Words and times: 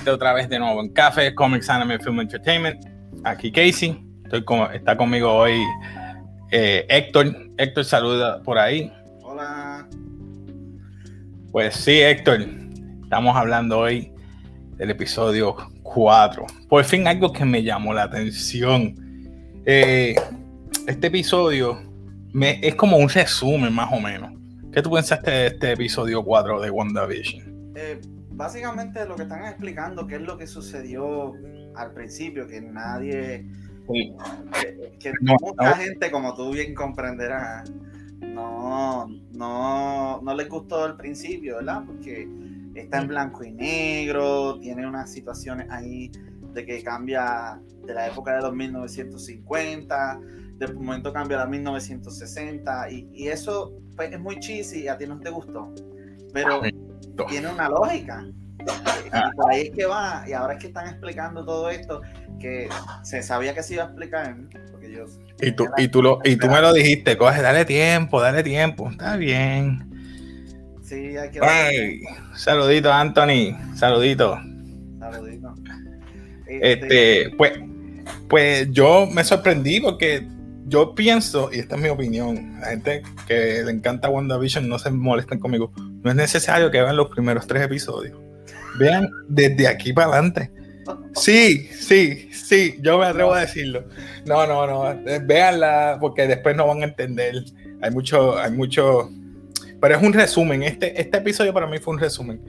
gente 0.00 0.10
otra 0.12 0.32
vez 0.32 0.48
de 0.48 0.58
nuevo 0.58 0.80
en 0.80 0.88
Café, 0.88 1.34
Comics 1.34 1.68
Anime 1.68 1.98
Film 1.98 2.20
Entertainment? 2.20 2.82
Aquí 3.24 3.52
Casey, 3.52 4.02
Estoy 4.24 4.42
está 4.72 4.96
conmigo 4.96 5.30
hoy 5.30 5.60
eh, 6.50 6.86
Héctor. 6.88 7.36
Héctor 7.58 7.84
saluda 7.84 8.42
por 8.42 8.56
ahí. 8.58 8.90
Hola. 9.22 9.86
Pues 11.52 11.74
sí, 11.74 12.00
Héctor, 12.00 12.46
estamos 13.02 13.36
hablando 13.36 13.80
hoy 13.80 14.10
del 14.76 14.90
episodio 14.90 15.54
4. 15.82 16.46
Por 16.68 16.82
fin 16.84 17.06
algo 17.06 17.30
que 17.30 17.44
me 17.44 17.62
llamó 17.62 17.92
la 17.92 18.04
atención. 18.04 18.94
Eh, 19.66 20.14
este 20.86 21.08
episodio 21.08 21.78
me, 22.32 22.58
es 22.62 22.74
como 22.74 22.96
un 22.96 23.10
resumen 23.10 23.74
más 23.74 23.92
o 23.92 24.00
menos. 24.00 24.32
¿Qué 24.72 24.80
tú 24.80 24.92
pensaste 24.92 25.30
de 25.30 25.46
este 25.48 25.72
episodio 25.72 26.24
4 26.24 26.58
de 26.62 26.70
WandaVision? 26.70 27.72
Eh, 27.76 28.00
básicamente 28.40 29.04
lo 29.04 29.16
que 29.16 29.24
están 29.24 29.44
explicando, 29.44 30.06
qué 30.06 30.14
es 30.14 30.22
lo 30.22 30.38
que 30.38 30.46
sucedió 30.46 31.34
al 31.74 31.92
principio, 31.92 32.46
que 32.46 32.62
nadie, 32.62 33.46
que, 34.98 35.12
mucha 35.20 35.76
gente, 35.76 36.10
como 36.10 36.32
tú 36.32 36.50
bien 36.50 36.74
comprenderás, 36.74 37.70
no, 38.20 39.06
no, 39.32 40.22
no 40.22 40.34
les 40.34 40.48
gustó 40.48 40.84
al 40.84 40.96
principio, 40.96 41.56
¿verdad? 41.56 41.82
Porque 41.84 42.26
está 42.74 43.02
en 43.02 43.08
blanco 43.08 43.44
y 43.44 43.52
negro, 43.52 44.58
tiene 44.58 44.86
unas 44.86 45.12
situaciones 45.12 45.66
ahí 45.70 46.10
de 46.54 46.64
que 46.64 46.82
cambia 46.82 47.60
de 47.84 47.92
la 47.92 48.08
época 48.08 48.36
de 48.36 48.40
los 48.40 48.54
1950, 48.54 50.20
de 50.56 50.72
momento 50.72 51.12
cambia 51.12 51.36
a 51.36 51.44
la 51.44 51.46
1960, 51.46 52.90
y, 52.90 53.06
y 53.12 53.28
eso 53.28 53.74
pues, 53.96 54.10
es 54.10 54.18
muy 54.18 54.40
cheesy 54.40 54.84
y 54.84 54.88
a 54.88 54.96
ti 54.96 55.06
no 55.06 55.20
te 55.20 55.28
gustó. 55.28 55.74
Pero 56.32 56.62
tiene 57.26 57.48
una 57.48 57.68
lógica. 57.68 58.24
Y 59.06 59.36
por 59.36 59.50
ahí 59.50 59.62
es 59.62 59.70
que 59.70 59.86
va, 59.86 60.24
y 60.26 60.32
ahora 60.32 60.54
es 60.54 60.60
que 60.60 60.66
están 60.68 60.88
explicando 60.88 61.44
todo 61.44 61.70
esto, 61.70 62.02
que 62.38 62.68
se 63.02 63.22
sabía 63.22 63.54
que 63.54 63.62
se 63.62 63.74
iba 63.74 63.84
a 63.84 63.86
explicar, 63.86 64.36
porque 64.70 64.92
yo... 64.92 65.04
Y 65.40 65.52
tú, 65.52 65.66
y 65.76 65.88
tú, 65.88 66.02
lo, 66.02 66.18
y 66.24 66.36
tú 66.36 66.48
me 66.48 66.60
lo 66.60 66.72
dijiste, 66.72 67.16
coge, 67.16 67.40
dale 67.40 67.64
tiempo, 67.64 68.20
dale 68.20 68.42
tiempo, 68.42 68.90
está 68.90 69.16
bien. 69.16 69.88
Sí, 70.82 71.16
hay 71.16 71.30
que... 71.30 72.00
Saludito, 72.34 72.92
Anthony, 72.92 73.56
saludito. 73.74 74.38
Saludito. 74.98 75.54
Este, 76.46 76.72
este, 76.72 77.36
pues, 77.36 77.52
pues 78.28 78.70
yo 78.72 79.06
me 79.06 79.24
sorprendí 79.24 79.80
porque 79.80 80.26
yo 80.66 80.94
pienso, 80.94 81.50
y 81.52 81.60
esta 81.60 81.76
es 81.76 81.82
mi 81.82 81.88
opinión, 81.88 82.60
la 82.60 82.68
gente 82.68 83.02
que 83.26 83.62
le 83.64 83.70
encanta 83.70 84.08
WandaVision 84.08 84.68
no 84.68 84.78
se 84.78 84.90
molesten 84.90 85.38
conmigo, 85.38 85.72
no 86.02 86.10
es 86.10 86.16
necesario 86.16 86.70
que 86.70 86.80
vean 86.80 86.96
los 86.96 87.08
primeros 87.08 87.46
tres 87.46 87.62
episodios. 87.62 88.18
Vean 88.78 89.10
desde 89.28 89.68
aquí 89.68 89.92
para 89.92 90.08
adelante. 90.08 90.50
Sí, 91.14 91.68
sí, 91.72 92.30
sí, 92.32 92.78
yo 92.80 92.98
me 92.98 93.06
atrevo 93.06 93.34
a 93.34 93.40
decirlo. 93.40 93.84
No, 94.26 94.46
no, 94.46 94.66
no, 94.66 95.02
véanla 95.22 95.98
porque 96.00 96.26
después 96.26 96.56
no 96.56 96.66
van 96.66 96.82
a 96.82 96.86
entender. 96.86 97.44
Hay 97.82 97.90
mucho, 97.90 98.38
hay 98.38 98.50
mucho, 98.50 99.10
pero 99.80 99.96
es 99.96 100.02
un 100.02 100.12
resumen. 100.12 100.62
Este, 100.62 101.00
este 101.00 101.18
episodio 101.18 101.52
para 101.52 101.66
mí 101.66 101.78
fue 101.78 101.94
un 101.94 102.00
resumen. 102.00 102.40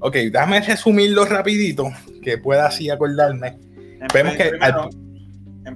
Ok, 0.00 0.14
déjame 0.14 0.60
resumirlo 0.60 1.24
rapidito, 1.24 1.90
que 2.22 2.38
pueda 2.38 2.66
así 2.66 2.90
acordarme. 2.90 3.58
Vemos 4.12 4.34
que 4.34 4.52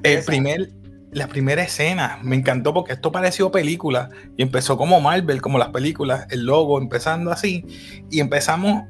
el 0.02 0.24
primer, 0.24 0.70
la 1.12 1.26
primera 1.26 1.62
escena 1.62 2.18
me 2.22 2.36
encantó 2.36 2.72
porque 2.72 2.92
esto 2.92 3.10
pareció 3.10 3.50
película 3.50 4.10
y 4.36 4.42
empezó 4.42 4.76
como 4.76 5.00
Marvel, 5.00 5.42
como 5.42 5.58
las 5.58 5.70
películas, 5.70 6.26
el 6.30 6.44
logo 6.44 6.80
empezando 6.80 7.32
así 7.32 7.64
y 8.10 8.20
empezamos 8.20 8.84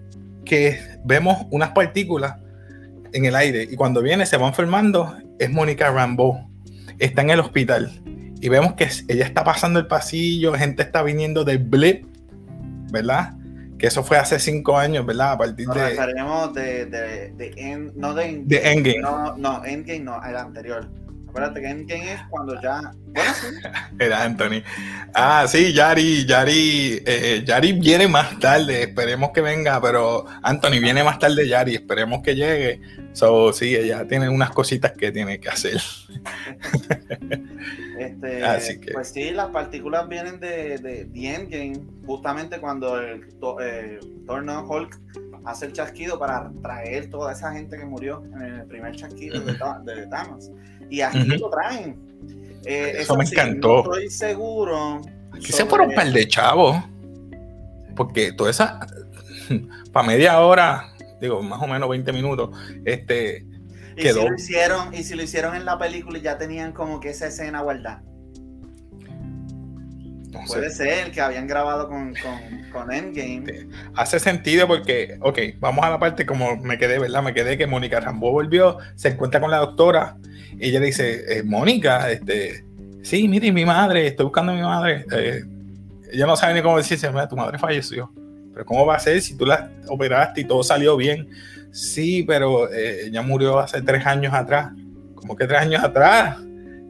que 0.45 0.79
vemos 1.05 1.47
unas 1.51 1.71
partículas 1.71 2.37
en 3.13 3.25
el 3.25 3.35
aire 3.35 3.67
y 3.71 3.77
cuando 3.77 4.03
viene 4.03 4.27
se 4.27 4.37
van 4.37 4.53
formando 4.53 5.17
es 5.39 5.51
Mónica 5.51 5.91
Rambeau, 5.91 6.51
está 6.99 7.23
en 7.23 7.31
el 7.31 7.41
hospital 7.41 7.91
y 8.41 8.49
vemos 8.49 8.75
que 8.75 8.89
ella 9.09 9.25
está 9.25 9.45
pasando 9.45 9.79
el 9.79 9.87
pasillo, 9.87 10.55
gente 10.55 10.83
está 10.83 11.03
viniendo 11.03 11.45
del 11.45 11.59
blip, 11.59 12.07
¿verdad? 12.91 13.35
Que 13.79 13.87
eso 13.87 14.03
fue 14.03 14.19
hace 14.19 14.39
cinco 14.39 14.77
años, 14.77 15.07
¿verdad? 15.07 15.33
A 15.33 15.39
partir 15.39 15.67
Nos 15.67 15.77
de... 15.77 15.83
no 17.97 18.15
de, 18.15 18.43
de 18.45 18.73
Endgame. 18.73 19.01
No, 19.01 19.37
no, 19.37 19.65
Endgame 19.65 20.01
no, 20.01 20.23
el 20.23 20.37
anterior. 20.37 20.89
Acuérdate 21.31 21.61
que 21.61 21.69
Endgame 21.69 22.13
es 22.13 22.21
cuando 22.29 22.61
ya. 22.61 22.93
Era 24.01 24.25
Anthony. 24.25 24.65
Ah, 25.15 25.47
sí, 25.47 25.73
Yari, 25.73 26.27
Yari, 26.27 27.03
eh, 27.07 27.45
Yari 27.47 27.73
viene 27.75 28.09
más 28.09 28.37
tarde, 28.41 28.83
esperemos 28.83 29.31
que 29.31 29.41
venga, 29.41 29.81
pero 29.81 30.27
Anthony 30.43 30.81
viene 30.81 31.05
más 31.05 31.21
tarde, 31.21 31.47
Yari, 31.47 31.77
esperemos 31.77 32.21
que 32.23 32.35
llegue. 32.35 32.81
So, 33.13 33.53
sí, 33.53 33.77
ella 33.77 34.09
tiene 34.09 34.29
unas 34.29 34.51
cositas 34.51 34.91
que 34.93 35.13
tiene 35.13 35.39
que 35.39 35.49
hacer. 35.49 35.81
este, 37.99 38.45
Así 38.45 38.81
que... 38.81 38.93
Pues 38.93 39.09
sí, 39.11 39.31
las 39.31 39.51
partículas 39.51 40.09
vienen 40.09 40.41
de, 40.41 40.79
de, 40.79 41.09
Endgame, 41.15 41.81
justamente 42.07 42.59
cuando 42.59 42.99
el 42.99 43.25
eh, 43.63 44.01
Torno 44.27 44.69
Hulk 44.69 44.99
hace 45.45 45.67
el 45.67 45.73
chasquido 45.75 46.19
para 46.19 46.51
traer 46.61 47.09
toda 47.09 47.33
esa 47.33 47.53
gente 47.53 47.79
que 47.79 47.85
murió 47.85 48.25
en 48.35 48.43
el 48.43 48.67
primer 48.67 48.97
chasquido 48.97 49.41
de, 49.41 49.53
de 49.53 50.07
Thanos. 50.09 50.51
Y 50.91 51.01
aquí 51.01 51.25
lo 51.39 51.49
traen. 51.49 51.97
Eh, 52.65 52.97
eso, 52.99 53.17
me 53.17 53.25
encantó. 53.25 53.81
estoy 53.85 54.11
seguro. 54.11 55.01
Aquí 55.33 55.53
se 55.53 55.65
fueron 55.65 55.91
un 55.91 55.95
par 55.95 56.13
de 56.13 56.29
chavos. 56.29 56.77
Porque 57.97 58.33
toda 58.33 58.51
esa. 58.51 58.81
Para 59.93 60.07
media 60.07 60.41
hora, 60.41 60.93
digo, 61.21 61.43
más 61.43 61.63
o 61.63 61.67
menos 61.67 61.89
20 61.89 62.13
minutos, 62.13 62.51
este. 62.85 63.47
¿Y 63.97 64.03
quedó. 64.03 64.23
Si 64.23 64.29
lo 64.29 64.35
hicieron, 64.35 64.95
y 64.95 65.03
si 65.03 65.15
lo 65.15 65.23
hicieron 65.23 65.55
en 65.55 65.65
la 65.65 65.79
película 65.79 66.19
y 66.19 66.23
ya 66.23 66.39
tenían 66.39 66.73
como 66.73 67.01
que 67.01 67.11
esa 67.11 67.27
escena 67.29 67.63
guardada. 67.63 68.03
Puede 70.47 70.71
ser 70.71 71.11
que 71.11 71.21
habían 71.21 71.47
grabado 71.47 71.89
con, 71.89 72.15
con, 72.15 72.71
con, 72.73 72.93
Endgame. 72.93 73.69
Hace 73.97 74.21
sentido 74.21 74.67
porque, 74.69 75.19
ok, 75.21 75.39
vamos 75.59 75.85
a 75.85 75.91
la 75.91 75.99
parte 75.99 76.25
como 76.25 76.57
me 76.57 76.79
quedé, 76.79 76.99
¿verdad? 76.99 77.23
Me 77.23 77.35
quedé 77.35 77.59
que 77.59 77.67
Mónica 77.67 78.01
Rambo 78.01 78.31
volvió, 78.31 78.79
se 78.95 79.09
encuentra 79.09 79.41
con 79.41 79.51
la 79.51 79.59
doctora 79.59 80.17
y 80.59 80.69
ella 80.69 80.81
dice, 80.81 81.39
eh, 81.39 81.43
Mónica, 81.43 82.11
este, 82.11 82.65
sí, 83.03 83.27
mire, 83.29 83.51
mi 83.51 83.65
madre, 83.65 84.07
estoy 84.07 84.25
buscando 84.25 84.53
a 84.53 84.55
mi 84.55 84.63
madre. 84.63 85.05
Eh, 85.13 85.43
ella 86.13 86.27
no 86.27 86.37
sabe 86.37 86.55
ni 86.55 86.63
cómo 86.63 86.77
decirse, 86.77 87.09
tu 87.29 87.37
madre 87.37 87.59
falleció. 87.59 88.13
Pero 88.53 88.65
¿cómo 88.65 88.85
va 88.87 88.97
a 88.97 89.01
ser 89.01 89.21
si 89.23 89.37
tú 89.37 89.47
la 89.47 89.71
operaste 89.89 90.43
y 90.43 90.45
todo 90.45 90.63
salió 90.63 90.97
bien? 90.97 91.29
Sí, 91.73 92.25
pero 92.25 92.71
eh, 92.73 93.07
ella 93.07 93.23
murió 93.23 93.59
hace 93.59 93.81
tres 93.83 94.05
años 94.05 94.35
atrás. 94.35 94.73
¿Cómo 95.15 95.37
que 95.37 95.47
tres 95.47 95.61
años 95.61 95.83
atrás? 95.83 96.37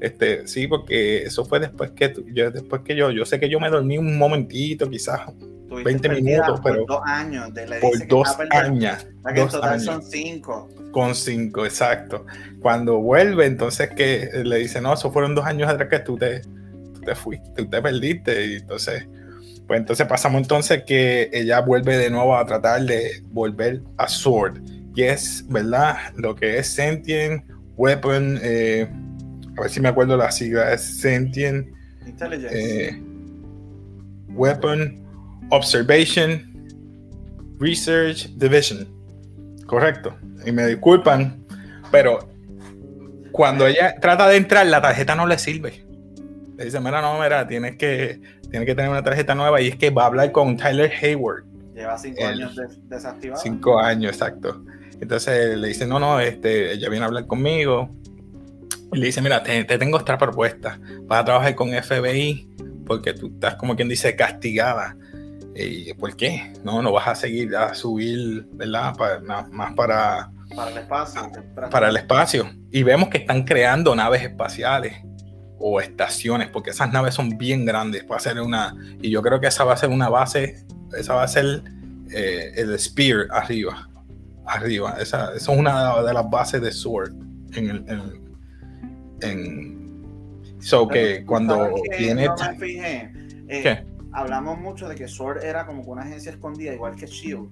Este, 0.00 0.46
sí, 0.46 0.66
porque 0.66 1.24
eso 1.24 1.44
fue 1.44 1.60
después 1.60 1.90
que 1.90 2.14
yo, 2.32 2.50
después 2.50 2.82
que 2.82 2.96
yo, 2.96 3.10
yo 3.10 3.26
sé 3.26 3.38
que 3.38 3.50
yo 3.50 3.60
me 3.60 3.68
dormí 3.68 3.98
un 3.98 4.16
momentito, 4.16 4.88
quizás 4.88 5.20
20 5.68 6.08
minutos, 6.08 6.60
pero 6.64 6.86
por 6.86 6.96
dos 6.96 7.02
años, 7.04 7.54
de 7.54 7.66
por 7.80 8.06
dos 8.08 8.36
años, 8.50 9.06
dos 9.34 9.54
años. 9.62 9.84
son 9.84 10.02
cinco. 10.02 10.68
Con 10.90 11.14
cinco, 11.14 11.64
exacto. 11.64 12.26
Cuando 12.60 12.98
vuelve, 12.98 13.46
entonces 13.46 13.90
que 13.90 14.30
le 14.42 14.56
dice, 14.56 14.80
no, 14.80 14.94
eso 14.94 15.12
fueron 15.12 15.34
dos 15.34 15.44
años 15.44 15.68
atrás 15.68 15.88
que 15.88 16.00
tú 16.00 16.16
te, 16.16 16.40
tú 16.40 17.00
te 17.02 17.14
fuiste, 17.14 17.50
tú 17.54 17.68
te 17.68 17.80
perdiste, 17.80 18.46
y 18.46 18.54
entonces, 18.56 19.06
pues 19.66 19.80
entonces 19.80 20.06
pasamos 20.06 20.42
entonces 20.42 20.82
que 20.84 21.30
ella 21.32 21.60
vuelve 21.60 21.96
de 21.96 22.10
nuevo 22.10 22.36
a 22.36 22.44
tratar 22.44 22.82
de 22.82 23.22
volver 23.30 23.82
a 23.98 24.08
Sword, 24.08 24.60
y 24.96 25.02
es, 25.02 25.44
¿verdad? 25.48 25.96
Lo 26.16 26.34
que 26.34 26.58
es 26.58 26.66
Sentient 26.68 27.44
Weapon, 27.76 28.40
eh, 28.42 28.90
a 29.56 29.62
ver 29.62 29.70
si 29.70 29.80
me 29.80 29.88
acuerdo 29.88 30.16
la 30.16 30.30
sigla, 30.30 30.72
es 30.72 30.82
Sentient 30.82 31.68
eh, 32.50 33.00
Weapon 34.28 35.02
Observation 35.50 36.68
Research 37.58 38.28
Division. 38.36 38.88
Correcto. 39.66 40.16
Y 40.46 40.52
me 40.52 40.66
disculpan, 40.66 41.44
pero 41.90 42.30
cuando 43.32 43.66
ella 43.66 43.96
trata 44.00 44.28
de 44.28 44.36
entrar, 44.36 44.66
la 44.66 44.80
tarjeta 44.80 45.14
no 45.14 45.26
le 45.26 45.38
sirve. 45.38 45.84
Le 46.56 46.64
dice, 46.64 46.80
mira, 46.80 47.00
no, 47.00 47.20
mira, 47.20 47.46
tienes 47.46 47.76
que, 47.76 48.20
tienes 48.50 48.66
que 48.66 48.74
tener 48.74 48.90
una 48.90 49.02
tarjeta 49.02 49.34
nueva 49.34 49.60
y 49.60 49.68
es 49.68 49.76
que 49.76 49.90
va 49.90 50.04
a 50.04 50.06
hablar 50.06 50.32
con 50.32 50.56
Tyler 50.56 50.90
Hayward. 51.02 51.44
Lleva 51.74 51.96
cinco 51.96 52.24
años 52.24 52.60
desactivado. 52.88 53.40
Cinco 53.40 53.78
años, 53.78 54.12
exacto. 54.12 54.62
Entonces 55.00 55.56
le 55.56 55.68
dice, 55.68 55.86
no, 55.86 55.98
no, 55.98 56.20
este, 56.20 56.72
ella 56.72 56.88
viene 56.88 57.04
a 57.04 57.08
hablar 57.08 57.26
conmigo. 57.26 57.90
Y 58.92 58.98
le 58.98 59.06
dice, 59.06 59.22
mira, 59.22 59.42
te, 59.42 59.64
te 59.64 59.78
tengo 59.78 59.98
otra 59.98 60.18
propuesta. 60.18 60.78
Vas 61.04 61.20
a 61.20 61.24
trabajar 61.24 61.54
con 61.54 61.70
FBI 61.70 62.48
porque 62.86 63.12
tú 63.12 63.28
estás, 63.28 63.54
como 63.54 63.76
quien 63.76 63.88
dice, 63.88 64.16
castigada 64.16 64.96
¿Y 65.54 65.92
por 65.94 66.16
qué? 66.16 66.52
No, 66.64 66.80
no 66.82 66.92
vas 66.92 67.08
a 67.08 67.14
seguir 67.14 67.54
a 67.56 67.74
subir, 67.74 68.46
¿verdad? 68.52 68.94
Para, 68.96 69.20
más 69.50 69.74
para... 69.74 70.30
Para 70.54 70.70
el 70.70 70.78
espacio. 70.78 71.32
Para 71.70 71.88
el 71.88 71.96
espacio. 71.96 72.50
Y 72.70 72.82
vemos 72.82 73.08
que 73.08 73.18
están 73.18 73.44
creando 73.44 73.94
naves 73.94 74.22
espaciales 74.22 74.94
o 75.58 75.80
estaciones, 75.80 76.48
porque 76.48 76.70
esas 76.70 76.92
naves 76.92 77.14
son 77.14 77.36
bien 77.36 77.64
grandes. 77.64 78.04
a 78.08 78.18
ser 78.18 78.40
una... 78.40 78.74
Y 79.00 79.10
yo 79.10 79.22
creo 79.22 79.40
que 79.40 79.48
esa 79.48 79.64
va 79.64 79.74
a 79.74 79.76
ser 79.76 79.90
una 79.90 80.08
base, 80.08 80.64
esa 80.96 81.14
va 81.14 81.24
a 81.24 81.28
ser 81.28 81.62
eh, 82.12 82.52
el 82.56 82.78
Spear 82.78 83.26
arriba. 83.30 83.88
arriba. 84.46 84.96
Esa, 85.00 85.34
es 85.34 85.46
una 85.48 86.02
de 86.02 86.14
las 86.14 86.30
bases 86.30 86.62
de 86.62 86.72
Sword. 86.72 87.12
En 87.52 87.68
el, 87.68 87.84
en, 87.88 88.19
so 90.60 90.88
que 90.88 91.24
cuando 91.24 91.74
tiene. 91.96 92.28
Eh, 93.48 93.84
hablamos 94.12 94.58
mucho 94.58 94.88
de 94.88 94.94
que 94.94 95.08
Sword 95.08 95.44
era 95.44 95.66
como 95.66 95.82
una 95.82 96.02
agencia 96.02 96.32
escondida, 96.32 96.72
igual 96.72 96.96
que 96.96 97.06
Shield. 97.06 97.48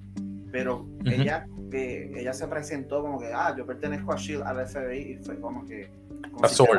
Pero 0.50 0.86
ella, 1.04 1.46
eh, 1.72 2.10
ella 2.16 2.32
se 2.32 2.46
presentó 2.48 3.02
como 3.02 3.18
que, 3.18 3.30
ah, 3.34 3.54
yo 3.56 3.66
pertenezco 3.66 4.12
a 4.12 4.16
Shield, 4.16 4.44
al 4.44 4.66
FBI, 4.66 4.98
y 4.98 5.16
fue 5.18 5.38
como 5.40 5.66
que. 5.66 5.90
a 6.42 6.48
Sword, 6.48 6.78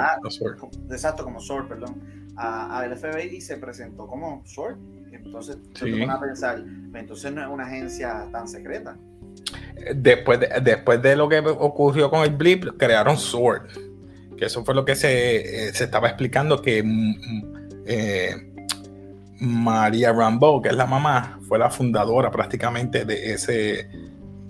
exacto, 0.90 1.24
como 1.24 1.40
Sword, 1.40 1.68
perdón. 1.68 2.02
Al 2.36 2.98
FBI 2.98 3.36
y 3.36 3.42
se 3.42 3.58
presentó 3.58 4.08
como 4.08 4.42
Sword. 4.46 4.78
Entonces, 5.12 5.58
sí. 5.76 6.04
a 6.04 6.20
pensar, 6.20 6.64
entonces 6.94 7.32
no 7.34 7.42
es 7.42 7.48
una 7.48 7.66
agencia 7.66 8.28
tan 8.32 8.48
secreta. 8.48 8.98
Después 9.96 10.40
de, 10.40 10.50
después 10.64 11.02
de 11.02 11.16
lo 11.16 11.28
que 11.28 11.40
ocurrió 11.40 12.10
con 12.10 12.22
el 12.22 12.32
Blip, 12.32 12.78
crearon 12.78 13.18
Sword. 13.18 13.70
Que 14.40 14.46
eso 14.46 14.64
fue 14.64 14.74
lo 14.74 14.86
que 14.86 14.96
se, 14.96 15.68
eh, 15.68 15.74
se 15.74 15.84
estaba 15.84 16.08
explicando, 16.08 16.62
que 16.62 16.82
mm, 16.82 16.88
mm, 16.88 17.54
eh, 17.86 18.54
María 19.42 20.14
Rambo, 20.14 20.62
que 20.62 20.70
es 20.70 20.76
la 20.76 20.86
mamá, 20.86 21.40
fue 21.48 21.60
la 21.60 21.70
fundadora 21.70 22.32
prácticamente 22.32 23.04
de, 23.04 23.34
ese, 23.34 23.90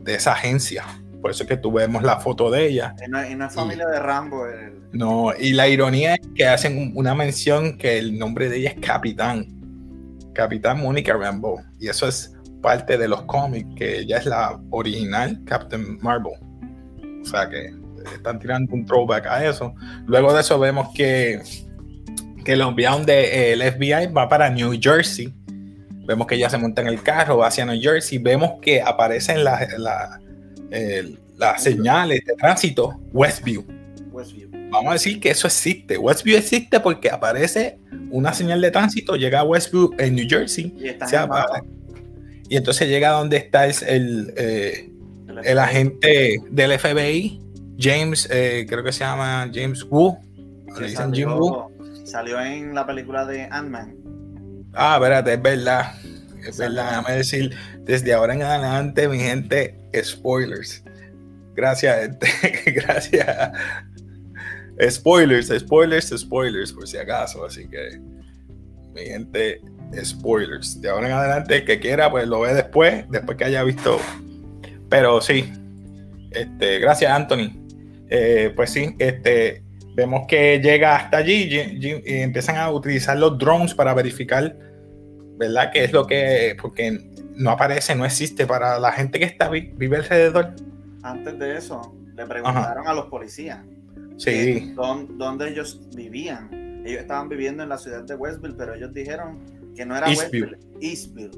de 0.02 0.14
esa 0.14 0.34
agencia. 0.34 0.86
Por 1.22 1.32
eso 1.32 1.44
es 1.44 1.50
que 1.50 1.58
tuvimos 1.58 2.04
la 2.04 2.20
foto 2.20 2.52
de 2.52 2.68
ella. 2.68 2.96
Y 3.06 3.10
no, 3.10 3.20
es 3.20 3.54
familia 3.54 3.88
de 3.88 4.00
Rambo. 4.00 4.46
No, 4.94 5.34
y 5.38 5.54
la 5.54 5.68
ironía 5.68 6.16
es 6.16 6.28
que 6.36 6.46
hacen 6.48 6.94
una 6.96 7.16
mención 7.16 7.78
que 7.78 7.98
el 7.98 8.18
nombre 8.18 8.48
de 8.48 8.58
ella 8.58 8.70
es 8.70 8.80
Capitán. 8.80 9.48
Capitán 10.34 10.82
Mónica 10.82 11.16
Rambo. 11.16 11.62
Y 11.80 11.90
eso 11.90 12.08
es 12.08 12.36
parte 12.62 12.98
de 12.98 13.08
los 13.08 13.24
cómics, 13.24 13.68
que 13.76 14.00
ella 14.00 14.18
es 14.20 14.26
la 14.26 14.62
original 14.70 15.42
Captain 15.46 15.98
Marvel. 16.02 16.34
O 17.22 17.26
sea 17.26 17.50
que 17.50 17.74
están 18.16 18.40
tirando 18.40 18.74
un 18.74 18.86
throwback 18.86 19.26
a 19.28 19.46
eso. 19.46 19.74
Luego 20.06 20.34
de 20.34 20.42
eso 20.42 20.60
vemos 20.60 20.90
que, 20.94 21.42
que 22.44 22.54
el 22.54 22.60
del 22.60 23.06
de, 23.06 23.72
FBI 23.76 24.14
va 24.14 24.28
para 24.30 24.50
New 24.50 24.78
Jersey. 24.80 25.34
Vemos 26.06 26.28
que 26.28 26.36
ella 26.36 26.50
se 26.50 26.58
monta 26.58 26.82
en 26.82 26.88
el 26.88 27.02
carro, 27.04 27.38
va 27.38 27.48
hacia 27.48 27.66
New 27.66 27.80
Jersey. 27.80 28.18
Vemos 28.18 28.54
que 28.62 28.82
aparecen 28.82 29.44
las 29.44 29.62
señales 31.58 32.22
de 32.26 32.34
tránsito 32.36 33.00
Westview. 33.14 33.66
Westview. 34.12 34.50
Vamos 34.72 34.90
a 34.90 34.94
decir 34.94 35.20
que 35.20 35.32
eso 35.32 35.48
existe. 35.48 35.98
Westview 35.98 36.38
existe 36.38 36.80
porque 36.80 37.10
aparece 37.10 37.80
una 38.12 38.34
señal 38.34 38.62
de 38.62 38.72
tránsito, 38.72 39.16
llega 39.16 39.40
a 39.40 39.44
Westview 39.44 39.96
en 39.98 40.16
New 40.16 40.26
Jersey. 40.28 40.74
Y 40.78 40.90
está 40.90 41.08
y 42.50 42.58
entonces 42.58 42.90
llega 42.90 43.12
donde 43.12 43.38
está 43.38 43.68
el, 43.68 44.34
eh, 44.36 44.90
el, 45.44 45.60
agente 45.60 46.42
del 46.50 46.78
FBI, 46.80 47.40
James, 47.80 48.28
eh, 48.30 48.66
creo 48.68 48.84
que 48.84 48.92
se 48.92 49.00
llama 49.00 49.50
James 49.54 49.86
Wu. 49.90 50.18
le 50.78 50.88
dicen 50.88 50.98
salió, 50.98 51.38
Wu. 51.38 52.06
Salió 52.06 52.42
en 52.42 52.76
la 52.76 52.86
película 52.86 53.26
de 53.26 53.44
Ant-Man. 53.44 53.96
Ah, 54.74 54.96
espérate, 54.96 55.34
es 55.34 55.42
verdad. 55.42 55.94
Es 56.46 56.58
verdad, 56.58 56.90
déjame 56.90 57.18
decir, 57.18 57.56
desde 57.82 58.14
ahora 58.14 58.34
en 58.34 58.44
adelante, 58.44 59.08
mi 59.08 59.20
gente, 59.20 59.80
spoilers. 60.04 60.84
Gracias, 61.56 62.02
gente. 62.02 62.28
Gracias. 62.72 63.52
Spoilers, 64.90 65.48
spoilers, 65.60 66.14
spoilers, 66.18 66.72
por 66.72 66.88
si 66.88 66.98
acaso. 66.98 67.46
Así 67.46 67.68
que, 67.68 68.00
mi 68.94 69.02
gente, 69.02 69.62
spoilers. 70.04 70.82
De 70.82 70.90
ahora 70.90 71.08
en 71.08 71.14
adelante, 71.14 71.58
el 71.58 71.66
que 71.66 71.80
quiera, 71.80 72.10
pues 72.10 72.28
lo 72.28 72.42
ve 72.42 72.54
después, 72.54 73.06
después 73.10 73.38
que 73.38 73.46
haya 73.46 73.64
visto. 73.64 74.00
Pero 74.90 75.20
sí, 75.22 75.52
este, 76.32 76.80
gracias, 76.80 77.12
Anthony. 77.12 77.59
Eh, 78.10 78.52
pues 78.56 78.72
sí, 78.72 78.96
este, 78.98 79.64
vemos 79.96 80.26
que 80.28 80.60
llega 80.60 80.96
hasta 80.96 81.18
allí 81.18 81.48
y, 81.52 82.22
empiezan 82.22 82.58
a 82.58 82.72
utilizar 82.72 83.18
los 83.18 83.38
drones 83.38 83.74
para 83.74 83.94
verificar, 83.94 84.58
¿verdad? 85.38 85.72
¿Qué 85.72 85.84
es 85.84 85.94
lo 85.94 86.08
que, 86.08 86.56
porque 86.62 87.00
no 87.36 87.52
aparece, 87.52 87.96
no 87.96 88.06
existe 88.06 88.46
para 88.46 88.80
la 88.80 88.92
gente 88.92 89.20
que 89.20 89.26
está 89.26 89.50
vive 89.50 89.98
alrededor. 89.98 90.54
Antes 91.04 91.40
de 91.40 91.58
eso, 91.58 91.96
le 92.16 92.26
preguntaron 92.26 92.88
a 92.88 92.94
los 92.94 93.06
policías 93.06 93.60
sí. 94.20 94.74
dónde 94.76 95.50
ellos 95.50 95.80
vivían. 95.96 96.84
Ellos 96.86 97.02
estaban 97.02 97.30
viviendo 97.30 97.64
en 97.64 97.70
la 97.70 97.78
ciudad 97.78 98.04
de 98.04 98.16
Westville, 98.16 98.56
pero 98.58 98.74
ellos 98.74 98.94
dijeron 98.94 99.40
que 99.76 99.86
no 99.86 99.96
era 99.96 100.10
Eastview. 100.10 100.50
Eastview. 100.82 101.32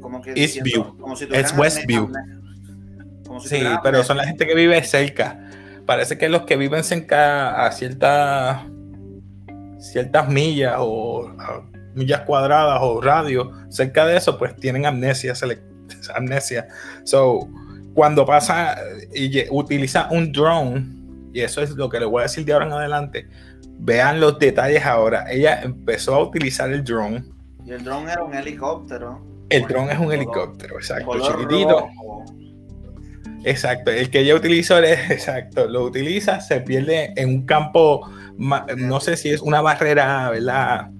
Como 0.00 0.20
que 0.20 0.32
Eastview. 0.32 0.96
es 1.32 1.56
Westview. 1.56 2.10
sí, 3.44 3.62
pero 3.82 4.02
son 4.04 4.16
la 4.16 4.26
gente 4.26 4.46
que 4.46 4.54
vive 4.54 4.82
cerca. 4.82 5.45
Parece 5.86 6.18
que 6.18 6.28
los 6.28 6.42
que 6.42 6.56
viven 6.56 6.84
cerca 6.84 7.64
a 7.64 7.72
ciertas 7.72 8.62
ciertas 9.78 10.28
millas 10.28 10.74
o 10.78 11.32
millas 11.94 12.22
cuadradas 12.22 12.80
o 12.82 13.00
radios 13.00 13.48
cerca 13.68 14.04
de 14.04 14.16
eso, 14.16 14.36
pues 14.36 14.56
tienen 14.56 14.84
amnesia, 14.84 15.32
amnesia. 16.14 16.68
So, 17.04 17.48
cuando 17.94 18.26
pasa 18.26 18.76
y 19.14 19.48
utiliza 19.50 20.08
un 20.10 20.32
drone, 20.32 20.86
y 21.32 21.40
eso 21.40 21.62
es 21.62 21.70
lo 21.70 21.88
que 21.88 22.00
le 22.00 22.06
voy 22.06 22.20
a 22.20 22.22
decir 22.24 22.44
de 22.44 22.52
ahora 22.52 22.66
en 22.66 22.72
adelante, 22.72 23.28
vean 23.78 24.20
los 24.20 24.38
detalles 24.38 24.84
ahora. 24.84 25.30
Ella 25.30 25.62
empezó 25.62 26.14
a 26.14 26.22
utilizar 26.22 26.70
el 26.72 26.82
drone 26.84 27.24
y 27.66 27.72
el 27.72 27.82
dron 27.82 28.08
era 28.08 28.22
un 28.22 28.32
helicóptero. 28.32 29.20
El 29.48 29.66
dron 29.66 29.90
es 29.90 29.98
un 29.98 30.12
helicóptero, 30.12 30.76
exacto, 30.76 31.18
chiquitito. 31.20 31.88
Exacto, 33.46 33.92
el 33.92 34.10
que 34.10 34.20
ella 34.20 34.34
utilizó 34.34 34.76
exacto, 34.82 35.68
lo 35.68 35.84
utiliza, 35.84 36.40
se 36.40 36.60
pierde 36.60 37.12
en 37.14 37.28
un 37.28 37.46
campo, 37.46 38.10
no 38.36 38.98
sé 38.98 39.16
si 39.16 39.30
es 39.30 39.40
una 39.40 39.60
barrera, 39.60 40.30
¿verdad? 40.30 40.90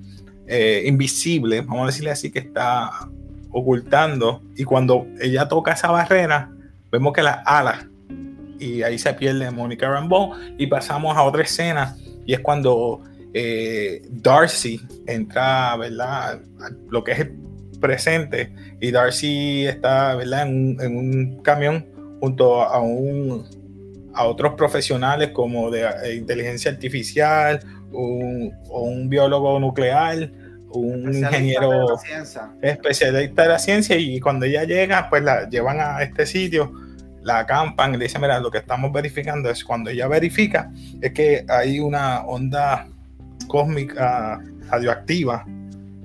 Eh, 0.47 0.85
invisible, 0.87 1.63
vamos 1.63 1.83
a 1.83 1.87
decirle 1.87 2.13
así, 2.13 2.31
que 2.31 2.39
está 2.39 3.09
ocultando. 3.51 4.43
Y 4.55 4.63
cuando 4.63 5.09
ella 5.21 5.49
toca 5.49 5.73
esa 5.73 5.91
barrera, 5.91 6.53
vemos 6.93 7.13
que 7.13 7.25
las 7.25 7.39
alas, 7.45 7.85
y 8.61 8.85
ahí 8.85 8.97
se 8.97 9.13
pierde 9.15 9.51
Mónica 9.51 9.91
Rambeau, 9.91 10.31
y 10.57 10.69
pasamos 10.69 11.17
a 11.17 11.25
otra 11.25 11.43
escena, 11.43 11.97
y 12.25 12.33
es 12.33 12.39
cuando 12.39 13.03
eh, 13.35 14.03
Darcy 14.09 14.81
entra, 15.09 15.77
¿verdad? 15.79 16.39
Lo 16.91 17.03
que 17.03 17.11
es 17.11 17.19
el 17.19 17.35
presente 17.81 18.53
y 18.81 18.93
Darcy 18.93 19.67
está, 19.67 20.15
¿verdad? 20.15 20.43
En 20.43 20.97
un, 20.97 21.43
camión 21.43 21.96
junto 22.27 22.61
a 22.61 22.81
un 22.81 23.45
a 24.13 24.25
otros 24.25 24.55
profesionales 24.55 25.31
como 25.31 25.71
de 25.71 25.83
eh, 25.83 26.17
inteligencia 26.17 26.73
artificial, 26.73 27.61
un, 27.93 28.53
o 28.69 28.81
un 28.81 29.09
biólogo 29.09 29.61
nuclear, 29.61 30.29
un 30.71 31.15
ingeniero 31.15 31.87
especialista 32.63 33.43
de 33.43 33.49
la 33.49 33.59
ciencia 33.61 33.97
y 33.97 34.19
cuando 34.19 34.45
ella 34.47 34.65
llega, 34.65 35.09
pues 35.09 35.23
la 35.23 35.49
llevan 35.49 35.79
a 35.81 36.03
este 36.03 36.27
sitio, 36.27 36.73
la 37.23 37.41
acampan 37.41 37.95
y 37.95 37.99
le 37.99 38.07
dicen, 38.07 38.23
mira, 38.23 38.41
lo 38.41 38.51
que 38.51 38.59
estamos 38.59 38.91
verificando 38.91 39.49
es 39.49 39.63
cuando 39.63 39.91
ella 39.91 40.09
verifica, 40.09 40.73
es 41.01 41.13
que 41.13 41.45
hay 41.49 41.79
una 41.79 42.23
onda 42.23 42.89
cósmica 43.47 44.41
radioactiva. 44.69 45.45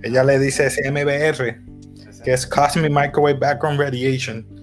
Ella 0.04 0.24
le 0.24 0.38
dice 0.38 0.70
CMBR, 0.70 2.22
que 2.24 2.34
es 2.34 2.46
Cosmic 2.46 2.92
Microwave 2.92 3.40
Background 3.40 3.80
Radiation, 3.80 4.61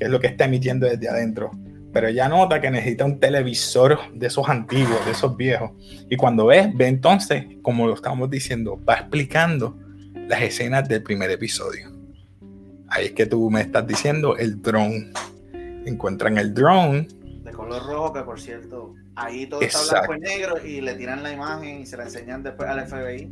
que 0.00 0.06
es 0.06 0.10
lo 0.10 0.18
que 0.18 0.26
está 0.26 0.46
emitiendo 0.46 0.88
desde 0.88 1.08
adentro. 1.08 1.50
Pero 1.92 2.08
ella 2.08 2.28
nota 2.28 2.60
que 2.60 2.70
necesita 2.70 3.04
un 3.04 3.20
televisor 3.20 3.98
de 4.14 4.28
esos 4.28 4.48
antiguos, 4.48 5.04
de 5.04 5.12
esos 5.12 5.36
viejos. 5.36 5.72
Y 6.08 6.16
cuando 6.16 6.46
ve, 6.46 6.72
ve 6.74 6.86
entonces, 6.88 7.44
como 7.62 7.86
lo 7.86 7.94
estamos 7.94 8.30
diciendo, 8.30 8.80
va 8.88 8.94
explicando 8.94 9.76
las 10.26 10.40
escenas 10.42 10.88
del 10.88 11.02
primer 11.02 11.30
episodio. 11.30 11.90
Ahí 12.88 13.06
es 13.06 13.12
que 13.12 13.26
tú 13.26 13.50
me 13.50 13.60
estás 13.60 13.86
diciendo 13.86 14.36
el 14.36 14.62
drone. 14.62 15.12
Encuentran 15.84 16.38
el 16.38 16.54
drone. 16.54 17.06
De 17.44 17.52
color 17.52 17.84
rojo, 17.84 18.12
que 18.14 18.22
por 18.22 18.40
cierto, 18.40 18.94
Ahí 19.20 19.46
todo 19.46 19.60
está 19.60 20.02
blanco 20.02 20.14
y 20.14 20.20
negro 20.20 20.66
y 20.66 20.80
le 20.80 20.94
tiran 20.94 21.22
la 21.22 21.32
imagen 21.32 21.80
y 21.80 21.86
se 21.86 21.96
la 21.96 22.04
enseñan 22.04 22.42
después 22.42 22.68
al 22.68 22.86
FBI. 22.86 23.28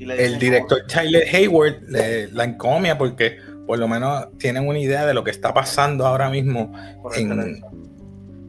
el 0.00 0.38
director 0.38 0.86
Tyler 0.86 1.24
Hayward 1.34 1.82
le, 1.88 2.28
la 2.28 2.44
encomia 2.44 2.96
porque 2.96 3.38
por 3.66 3.78
lo 3.78 3.88
menos 3.88 4.26
tienen 4.38 4.66
una 4.66 4.78
idea 4.78 5.06
de 5.06 5.14
lo 5.14 5.24
que 5.24 5.30
está 5.30 5.52
pasando 5.52 6.06
ahora 6.06 6.30
mismo 6.30 6.72
por 7.02 7.16
el, 7.16 7.62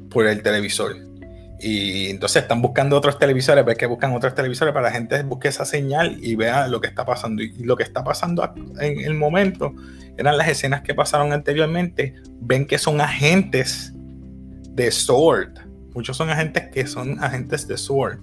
por 0.09 0.27
el 0.27 0.41
televisor. 0.41 0.95
Y 1.59 2.11
entonces 2.11 2.43
están 2.43 2.61
buscando 2.61 2.95
otros 2.95 3.17
televisores, 3.17 3.65
ves 3.65 3.77
que 3.77 3.87
buscan 3.87 4.13
otros 4.13 4.35
televisores 4.35 4.73
para 4.73 4.87
que 4.87 4.93
la 4.93 4.97
gente 4.99 5.23
busque 5.23 5.47
esa 5.47 5.65
señal 5.65 6.17
y 6.21 6.35
vea 6.35 6.67
lo 6.67 6.79
que 6.79 6.87
está 6.87 7.03
pasando. 7.03 7.41
Y 7.41 7.63
lo 7.63 7.75
que 7.75 7.83
está 7.83 8.03
pasando 8.03 8.53
en 8.79 8.99
el 8.99 9.15
momento 9.15 9.73
eran 10.17 10.37
las 10.37 10.47
escenas 10.49 10.81
que 10.81 10.93
pasaron 10.93 11.33
anteriormente. 11.33 12.13
Ven 12.41 12.67
que 12.67 12.77
son 12.77 13.01
agentes 13.01 13.91
de 14.71 14.91
SWORD 14.91 15.67
Muchos 15.97 16.15
son 16.15 16.29
agentes 16.29 16.69
que 16.71 16.85
son 16.85 17.23
agentes 17.23 17.67
de 17.67 17.75
SWORD. 17.75 18.19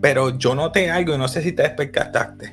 Pero 0.00 0.36
yo 0.36 0.56
noté 0.56 0.90
algo 0.90 1.14
y 1.14 1.18
no 1.18 1.28
sé 1.28 1.40
si 1.40 1.52
te 1.52 1.62
despertaste. 1.62 2.52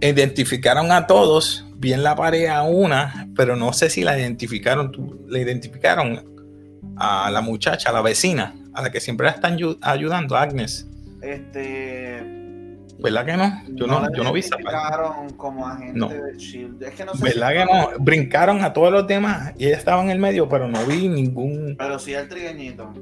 Identificaron 0.00 0.92
a 0.92 1.06
todos, 1.06 1.64
bien 1.76 2.02
la 2.02 2.14
pared 2.16 2.46
a 2.46 2.62
una, 2.62 3.28
pero 3.36 3.56
no 3.56 3.72
sé 3.72 3.90
si 3.90 4.02
la 4.02 4.18
identificaron. 4.18 4.92
¿La 5.28 5.38
identificaron? 5.38 6.34
a 6.96 7.30
la 7.30 7.40
muchacha, 7.40 7.90
a 7.90 7.92
la 7.92 8.02
vecina, 8.02 8.54
a 8.72 8.82
la 8.82 8.90
que 8.90 9.00
siempre 9.00 9.26
la 9.26 9.32
están 9.32 9.58
ayudando, 9.80 10.36
Agnes. 10.36 10.86
Este. 11.22 12.22
¿Verdad 12.98 13.26
que 13.26 13.36
no? 13.36 13.62
Yo 13.70 13.86
no, 13.86 14.06
yo 14.14 14.22
no 14.22 14.32
vi 14.32 14.40
esa 14.40 14.56
como 15.36 15.66
agente 15.66 15.98
no. 15.98 16.08
de 16.08 16.38
Shield. 16.38 16.82
Es 16.82 16.94
que 16.94 17.04
no 17.04 17.12
sé 17.14 17.24
¿Verdad 17.24 17.50
que 17.50 17.64
no? 17.64 17.90
Brincaron 17.98 18.62
a 18.62 18.72
todos 18.72 18.92
los 18.92 19.06
demás 19.06 19.52
y 19.58 19.66
ella 19.66 19.76
estaba 19.76 20.02
en 20.02 20.10
el 20.10 20.18
medio, 20.18 20.48
pero 20.48 20.68
no 20.68 20.84
vi 20.86 21.08
ningún. 21.08 21.74
Pero 21.76 21.98
sí 21.98 22.14
el 22.14 22.28
trigueñito. 22.28 22.94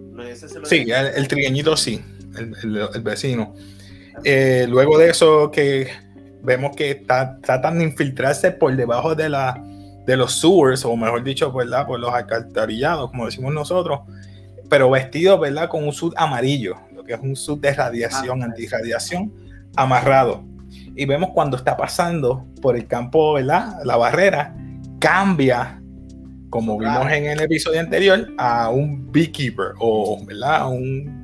sí, 0.64 0.86
el, 0.90 1.28
trigueñito 1.28 1.76
sí, 1.76 2.00
el, 2.36 3.02
vecino. 3.02 3.54
Eh, 4.24 4.66
luego 4.68 4.98
de 4.98 5.10
eso, 5.10 5.50
que 5.50 5.88
vemos 6.42 6.76
que 6.76 6.90
está, 6.90 7.38
tratan 7.40 7.78
de 7.78 7.84
infiltrarse 7.84 8.50
por 8.50 8.74
debajo 8.76 9.14
de 9.14 9.28
la 9.28 9.62
de 10.06 10.16
los 10.16 10.40
sewers, 10.40 10.84
o 10.84 10.96
mejor 10.96 11.22
dicho, 11.22 11.52
¿verdad? 11.52 11.86
Por 11.86 12.00
los 12.00 12.12
alcantarillados, 12.12 13.10
como 13.10 13.26
decimos 13.26 13.54
nosotros, 13.54 14.00
pero 14.68 14.90
vestido, 14.90 15.38
¿verdad? 15.38 15.68
Con 15.68 15.84
un 15.84 15.92
sud 15.92 16.12
amarillo, 16.16 16.76
lo 16.94 17.04
que 17.04 17.14
es 17.14 17.20
un 17.20 17.36
sud 17.36 17.60
de 17.60 17.72
radiación, 17.72 18.42
ah, 18.42 18.46
antirradiación, 18.46 19.32
amarrado. 19.76 20.44
Y 20.96 21.04
vemos 21.04 21.30
cuando 21.32 21.56
está 21.56 21.76
pasando 21.76 22.44
por 22.60 22.76
el 22.76 22.86
campo, 22.86 23.34
¿verdad? 23.34 23.78
La 23.84 23.96
barrera, 23.96 24.54
cambia, 24.98 25.80
como 26.50 26.78
vimos 26.78 27.10
en 27.10 27.26
el 27.26 27.40
episodio 27.40 27.80
anterior, 27.80 28.26
a 28.38 28.70
un 28.70 29.10
beekeeper, 29.12 29.72
o, 29.78 30.20
¿verdad? 30.26 30.68
Un 30.68 31.22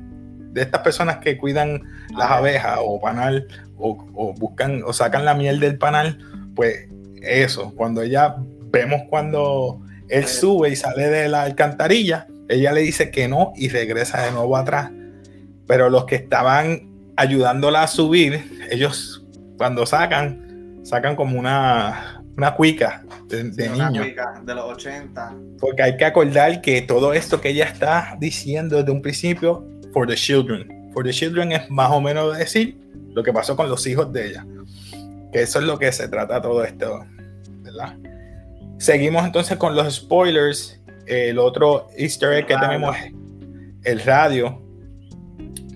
de 0.53 0.61
estas 0.61 0.81
personas 0.81 1.17
que 1.17 1.37
cuidan 1.37 1.81
las 2.17 2.31
abejas 2.31 2.79
o 2.81 2.99
panal 2.99 3.47
o, 3.79 4.07
o, 4.13 4.33
buscan 4.33 4.83
o 4.85 4.93
sacan 4.93 5.25
la 5.25 5.33
miel 5.33 5.59
del 5.59 5.77
panal, 5.77 6.19
pues 6.55 6.89
eso, 7.21 7.73
cuando 7.75 8.01
ella 8.01 8.35
vemos 8.71 9.01
cuando 9.09 9.81
él 10.07 10.25
sube 10.27 10.69
y 10.69 10.75
sale 10.75 11.09
de 11.09 11.29
la 11.29 11.43
alcantarilla, 11.43 12.27
ella 12.47 12.71
le 12.71 12.81
dice 12.81 13.11
que 13.11 13.27
no 13.27 13.53
y 13.55 13.69
regresa 13.69 14.23
de 14.23 14.31
nuevo 14.31 14.57
atrás. 14.57 14.91
Pero 15.67 15.89
los 15.89 16.05
que 16.05 16.15
estaban 16.15 16.89
ayudándola 17.15 17.83
a 17.83 17.87
subir, 17.87 18.43
ellos 18.71 19.23
cuando 19.57 19.85
sacan, 19.85 20.79
sacan 20.83 21.15
como 21.15 21.37
una, 21.37 22.23
una 22.37 22.55
cuica 22.55 23.03
de, 23.27 23.43
niño. 23.69 24.03
de 24.43 24.55
los 24.55 24.65
80. 24.65 25.35
Porque 25.59 25.83
hay 25.83 25.97
que 25.97 26.05
acordar 26.05 26.61
que 26.61 26.81
todo 26.81 27.13
esto 27.13 27.39
que 27.39 27.49
ella 27.49 27.65
está 27.65 28.17
diciendo 28.19 28.77
desde 28.77 28.91
un 28.91 29.01
principio, 29.01 29.65
for 29.93 30.07
the 30.07 30.15
children. 30.15 30.91
For 30.93 31.03
the 31.03 31.11
children 31.11 31.51
es 31.51 31.69
más 31.69 31.91
o 31.91 32.01
menos 32.01 32.35
decir 32.35 32.79
lo 33.13 33.23
que 33.23 33.33
pasó 33.33 33.55
con 33.55 33.69
los 33.69 33.85
hijos 33.87 34.11
de 34.13 34.29
ella. 34.29 34.45
Que 35.31 35.41
eso 35.41 35.59
es 35.59 35.65
lo 35.65 35.77
que 35.77 35.91
se 35.91 36.07
trata 36.07 36.41
todo 36.41 36.63
esto, 36.63 37.05
¿verdad? 37.61 37.95
Seguimos 38.77 39.25
entonces 39.25 39.57
con 39.57 39.75
los 39.75 39.93
spoilers. 39.93 40.79
El 41.05 41.39
otro 41.39 41.87
easter 41.97 42.33
egg 42.33 42.45
que 42.45 42.57
tenemos 42.57 42.95
es 42.95 43.13
el 43.83 43.99
radio. 44.01 44.61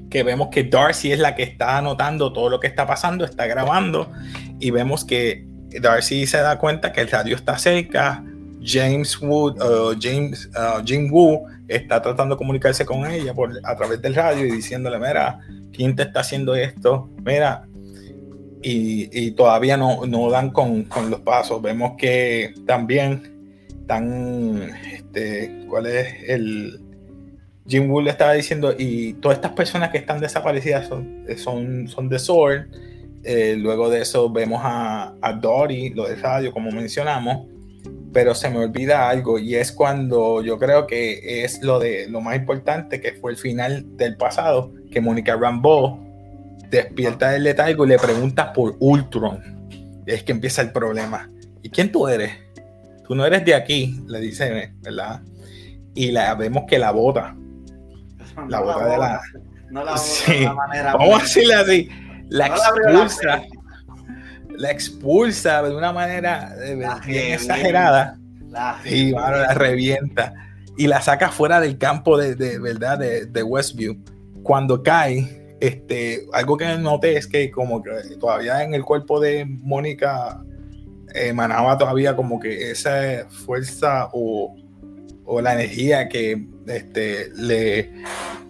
Que 0.10 0.24
vemos 0.24 0.50
que 0.50 0.63
Darcy 0.63 1.12
es 1.12 1.20
la 1.20 1.36
que 1.36 1.44
está 1.44 1.78
anotando 1.78 2.32
todo 2.32 2.50
lo 2.50 2.60
que 2.60 2.68
está 2.68 2.86
pasando, 2.86 3.25
está 3.25 3.48
grabando. 3.48 4.12
Y 4.60 4.72
vemos 4.72 5.04
que 5.04 5.46
Darcy 5.82 6.28
se 6.28 6.38
da 6.38 6.60
cuenta 6.60 6.94
que 6.94 7.02
el 7.02 7.10
radio 7.10 7.36
está 7.36 7.58
cerca. 7.58 8.24
James 8.63 9.20
Wood, 9.22 9.62
uh, 9.62 9.96
James, 10.00 10.50
uh, 10.56 10.82
Jim 10.86 11.12
Woo 11.12 11.46
está 11.68 12.02
tratando 12.02 12.36
de 12.36 12.38
comunicarse 12.38 12.86
con 12.86 13.06
ella 13.06 13.34
por, 13.34 13.52
a 13.63 13.75
través 13.75 14.02
del 14.02 14.16
radio 14.16 14.46
y 14.46 14.52
diciéndole, 14.52 14.98
mira, 15.00 15.40
¿quién 15.74 15.96
te 15.96 16.03
está 16.03 16.22
haciendo 16.22 16.56
esto? 16.56 17.10
Mira, 17.24 17.68
y, 18.62 19.32
todavía 19.32 19.75
no, 19.75 20.06
no 20.06 20.30
dan 20.30 20.51
con, 20.51 20.88
los 21.10 21.20
pasos. 21.22 21.62
Vemos 21.62 21.94
que 21.98 22.53
también 22.65 23.65
están, 23.68 24.72
este, 24.92 25.65
¿cuál 25.68 25.88
es 25.88 26.30
el? 26.30 26.80
Jim 27.65 27.89
Wood 27.89 28.08
estaba 28.08 28.34
diciendo, 28.34 28.74
y 28.77 29.13
todas 29.13 29.38
estas 29.38 29.53
personas 29.53 29.89
que 29.89 29.98
están 29.98 30.20
desaparecidas 30.20 30.88
son, 30.88 31.25
son, 31.38 31.88
son 31.88 32.10
de 32.10 32.20
Sword. 32.20 32.68
Eh, 33.24 33.56
luego 33.58 33.89
de 33.89 34.01
eso 34.01 34.30
vemos 34.30 34.62
a, 34.63 35.13
a 35.22 35.34
Dory, 35.34 35.92
lo 35.92 36.08
del 36.08 36.22
radio, 36.22 36.51
como 36.51 36.72
mencionamos. 36.72 37.48
Pero 38.13 38.36
se 38.36 38.50
me 38.50 38.60
olvida 38.60 39.10
algo 39.10 39.39
y 39.39 39.55
es 39.55 39.72
cuando 39.72 40.43
yo 40.43 40.60
creo 40.60 40.86
que 40.86 41.43
es 41.43 41.63
lo 41.63 41.79
de 41.79 42.08
lo 42.08 42.22
más 42.22 42.36
importante 42.36 43.01
que 43.01 43.13
fue 43.13 43.32
el 43.32 43.38
final 43.38 43.98
del 43.98 44.15
pasado, 44.15 44.72
que 44.91 45.01
Mónica 45.01 45.36
Rambeau 45.36 46.00
despierta 46.70 47.32
del 47.32 47.43
letargo 47.43 47.86
y 47.86 47.89
le 47.89 48.00
pregunta 48.00 48.53
por 48.53 48.75
Ultron. 48.79 49.67
es 50.05 50.24
que 50.24 50.32
empieza 50.32 50.62
el 50.62 50.72
problema. 50.72 51.29
¿Y 51.62 51.70
quién 51.70 51.91
tú 51.91 52.08
eres? 52.08 52.32
Tú 53.08 53.15
no 53.15 53.25
eres 53.25 53.46
de 53.46 53.53
aquí, 53.53 54.00
le 54.08 54.20
dice, 54.20 54.74
¿verdad? 54.82 55.22
Y 55.93 56.12
la 56.12 56.34
vemos 56.36 56.63
que 56.67 56.79
la 56.79 56.91
bota. 56.91 57.36
La 58.48 58.60
bota 58.62 58.86
de 58.86 58.98
la. 58.98 59.22
No 59.70 59.84
la 59.84 59.98
sí. 59.98 60.48
manera. 60.55 60.93
Vamos 60.93 61.20
a 61.20 61.24
decirle 61.24 61.53
así. 61.53 61.89
La 62.29 62.48
expulsa. 62.48 63.25
La, 63.25 63.48
expulsa 64.72 65.62
de 65.63 65.75
una 65.75 65.91
manera 65.91 66.55
bien 67.05 67.34
exagerada. 67.34 68.17
y 68.86 69.12
la 69.12 69.53
revienta. 69.53 70.34
Y 70.77 70.88
la 70.88 71.01
saca 71.01 71.29
fuera 71.29 71.60
del 71.62 71.77
campo 71.77 72.17
de, 72.17 72.36
de 72.36 72.60
¿verdad? 72.60 72.98
De, 72.98 73.25
de 73.25 73.43
Westview. 73.43 73.98
Cuando 74.41 74.82
cae, 74.82 75.55
este, 75.60 76.25
algo 76.34 76.58
que 76.58 76.65
noté 76.77 77.15
es 77.15 77.27
que 77.27 77.50
como 77.50 77.82
que 77.82 77.91
todavía 78.20 78.63
en 78.63 78.74
el 78.74 78.84
cuerpo 78.84 79.20
de 79.20 79.46
Mónica 79.46 80.43
emanaba 81.13 81.77
todavía 81.77 82.15
como 82.15 82.39
que 82.39 82.72
esa 82.72 83.27
fuerza 83.29 84.10
o, 84.12 84.55
la 85.41 85.53
energía 85.53 86.10
que 86.10 86.48
este, 86.67 87.29
le, 87.36 87.91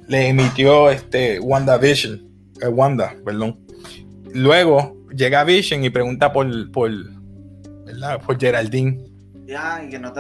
le 0.08 0.28
emitió 0.28 0.90
este 0.90 1.40
WandaVision, 1.40 2.28
eh, 2.62 2.68
Wanda, 2.68 3.16
perdón. 3.24 3.60
Luego 4.34 4.98
llega 5.16 5.44
Vision 5.44 5.84
y 5.84 5.90
pregunta 5.90 6.32
por, 6.32 6.72
por, 6.72 6.92
por 8.26 8.40
Geraldine. 8.40 9.04
Ya, 9.46 9.84
y 9.84 9.90
que 9.90 10.00
no 10.00 10.14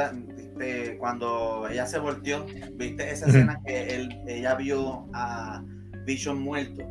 este, 0.53 0.97
cuando 0.97 1.67
ella 1.69 1.85
se 1.85 1.99
volteó, 1.99 2.45
viste 2.73 3.09
esa 3.09 3.27
escena 3.27 3.59
que 3.65 3.95
él, 3.95 4.21
ella 4.27 4.55
vio 4.55 5.07
a 5.13 5.63
Vision 6.05 6.41
muerto. 6.41 6.83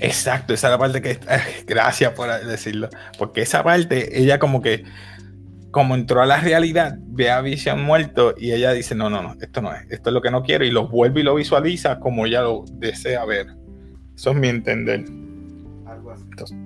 Exacto, 0.00 0.54
esa 0.54 0.68
es 0.68 0.70
la 0.72 0.78
parte 0.78 1.02
que. 1.02 1.18
Gracias 1.66 2.12
por 2.12 2.28
decirlo. 2.44 2.88
Porque 3.18 3.42
esa 3.42 3.62
parte, 3.62 4.20
ella 4.20 4.38
como 4.38 4.62
que. 4.62 4.84
Como 5.70 5.94
entró 5.94 6.22
a 6.22 6.26
la 6.26 6.40
realidad, 6.40 6.96
ve 6.98 7.30
a 7.30 7.42
Vision 7.42 7.84
muerto 7.84 8.34
y 8.36 8.52
ella 8.52 8.72
dice: 8.72 8.94
No, 8.94 9.10
no, 9.10 9.22
no, 9.22 9.36
esto 9.40 9.60
no 9.60 9.74
es. 9.74 9.82
Esto 9.90 10.10
es 10.10 10.14
lo 10.14 10.22
que 10.22 10.30
no 10.30 10.42
quiero. 10.42 10.64
Y 10.64 10.70
lo 10.70 10.88
vuelve 10.88 11.20
y 11.20 11.24
lo 11.24 11.34
visualiza 11.34 12.00
como 12.00 12.26
ella 12.26 12.42
lo 12.42 12.64
desea 12.72 13.24
ver. 13.24 13.48
Eso 14.14 14.30
es 14.30 14.36
mi 14.36 14.48
entender. 14.48 15.04
Algo 15.86 16.10
así. 16.10 16.24
Entonces, 16.30 16.56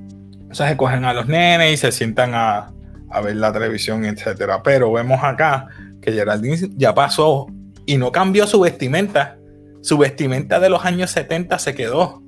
se 0.52 0.76
cogen 0.76 1.04
a 1.04 1.12
los 1.12 1.26
nenes 1.26 1.74
y 1.74 1.76
se 1.76 1.92
sientan 1.92 2.34
a, 2.34 2.72
a 3.10 3.20
ver 3.20 3.36
la 3.36 3.52
televisión, 3.52 4.04
etcétera. 4.04 4.62
Pero 4.62 4.92
vemos 4.92 5.22
acá 5.22 5.68
que 6.00 6.12
Geraldine 6.12 6.70
ya 6.76 6.94
pasó 6.94 7.46
y 7.86 7.96
no 7.96 8.12
cambió 8.12 8.46
su 8.46 8.60
vestimenta 8.60 9.36
su 9.82 9.98
vestimenta 9.98 10.60
de 10.60 10.70
los 10.70 10.84
años 10.84 11.10
70 11.10 11.58
se 11.58 11.74
quedó. 11.74 12.22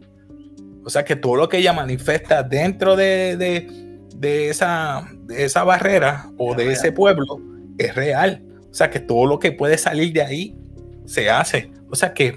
O 0.85 0.91
sea 0.91 1.05
que 1.05 1.17
todo 1.17 1.37
lo 1.37 1.49
que 1.49 1.59
ella 1.59 1.73
manifiesta 1.73 2.43
dentro 2.43 2.97
de, 2.97 3.69
esa, 4.21 5.09
esa 5.31 5.65
barrera 5.65 6.31
o 6.37 6.55
de 6.55 6.73
ese 6.73 6.93
pueblo 6.93 7.41
es 7.79 7.95
real. 7.95 8.43
O 8.71 8.75
sea 8.75 8.91
que 8.91 9.01
todo 9.01 9.25
lo 9.27 9.39
que 9.39 9.53
puede 9.53 9.79
salir 9.79 10.13
de 10.13 10.23
ahí 10.23 10.59
se 11.07 11.31
hace. 11.31 11.71
O 11.89 11.95
sea 11.95 12.13
que 12.13 12.37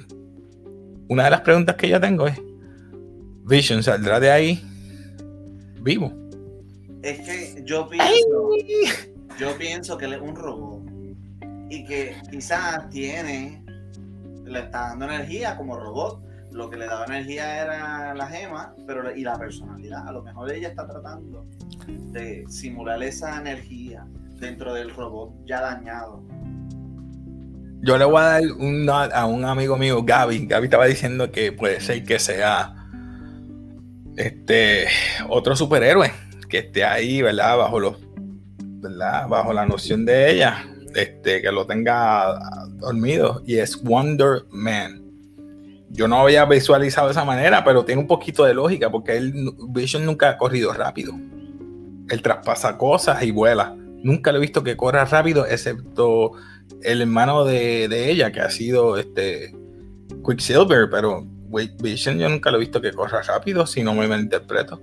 una 1.10 1.26
de 1.26 1.32
las 1.32 1.42
preguntas 1.42 1.76
que 1.76 1.90
yo 1.90 2.00
tengo 2.00 2.28
es, 2.28 2.40
Vision 3.44 3.82
saldrá 3.82 4.20
de 4.20 4.30
ahí 4.30 4.64
vivo. 5.82 6.14
Es 7.02 7.20
que 7.20 7.64
yo 7.66 7.88
pienso, 7.88 8.50
yo 9.40 9.58
pienso 9.58 9.98
que 9.98 10.06
él 10.06 10.14
es 10.14 10.22
un 10.22 10.36
robot 10.36 10.84
y 11.70 11.84
que 11.86 12.16
quizás 12.32 12.90
tiene 12.90 13.64
le 14.46 14.60
está 14.60 14.90
dando 14.90 15.06
energía 15.06 15.56
como 15.58 15.78
robot. 15.78 16.24
Lo 16.52 16.70
que 16.70 16.78
le 16.78 16.88
daba 16.88 17.06
energía 17.06 17.62
era 17.62 18.16
la 18.16 18.28
gema, 18.28 18.74
pero 18.88 19.16
y 19.16 19.22
la 19.22 19.38
personalidad. 19.38 20.08
A 20.08 20.12
lo 20.12 20.24
mejor 20.24 20.52
ella 20.52 20.70
está 20.70 20.88
tratando 20.88 21.46
de 21.86 22.46
simular 22.48 23.04
esa 23.04 23.40
energía 23.40 24.08
dentro 24.40 24.74
del 24.74 24.94
robot 24.94 25.34
ya 25.46 25.62
dañado. 25.62 26.24
Yo 27.82 27.98
le 27.98 28.06
voy 28.06 28.22
a 28.22 28.24
dar 28.24 28.44
un 28.60 28.90
a 28.90 29.26
un 29.26 29.46
amigo 29.46 29.78
mío, 29.78 30.04
Gaby. 30.04 30.48
Gaby 30.48 30.66
estaba 30.66 30.86
diciendo 30.86 31.32
que 31.32 31.52
puede 31.52 31.80
ser 31.80 32.04
que 32.04 32.18
sea 32.18 32.87
este 34.18 34.88
otro 35.30 35.56
superhéroe 35.56 36.12
que 36.50 36.60
esté 36.60 36.84
ahí, 36.84 37.22
¿verdad? 37.22 37.58
Bajo 37.58 37.80
los, 37.80 37.96
¿verdad? 38.58 39.28
Bajo 39.28 39.54
la 39.54 39.66
noción 39.66 40.06
de 40.06 40.32
ella 40.32 40.66
este, 40.96 41.42
que 41.42 41.52
lo 41.52 41.66
tenga 41.66 42.40
dormido 42.74 43.44
y 43.46 43.58
es 43.58 43.82
Wonder 43.84 44.44
Man. 44.50 45.04
Yo 45.90 46.08
no 46.08 46.20
había 46.20 46.44
visualizado 46.46 47.08
de 47.08 47.12
esa 47.12 47.24
manera, 47.24 47.64
pero 47.64 47.86
tiene 47.86 48.02
un 48.02 48.08
poquito 48.08 48.44
de 48.44 48.54
lógica 48.54 48.90
porque 48.90 49.16
él, 49.16 49.34
Vision 49.70 50.06
nunca 50.06 50.30
ha 50.30 50.38
corrido 50.38 50.74
rápido. 50.74 51.14
Él 52.10 52.22
traspasa 52.22 52.78
cosas 52.78 53.22
y 53.24 53.32
vuela. 53.32 53.76
Nunca 54.04 54.32
lo 54.32 54.38
he 54.38 54.42
visto 54.42 54.64
que 54.64 54.76
corra 54.78 55.06
rápido, 55.06 55.46
excepto 55.46 56.34
el 56.82 57.02
hermano 57.02 57.46
de, 57.46 58.10
ella, 58.10 58.32
que 58.32 58.42
ha 58.42 58.50
sido 58.50 58.98
este 58.98 59.56
Quicksilver, 60.26 60.90
pero 60.90 61.26
Vision 61.50 62.20
yo 62.20 62.30
nunca 62.30 62.52
lo 62.52 62.58
he 62.58 62.62
visto 62.62 62.82
que 62.82 62.92
corra 62.92 63.22
rápido, 63.22 63.66
si 63.66 63.84
no 63.84 63.94
me 63.94 64.06
interpreto. 64.16 64.82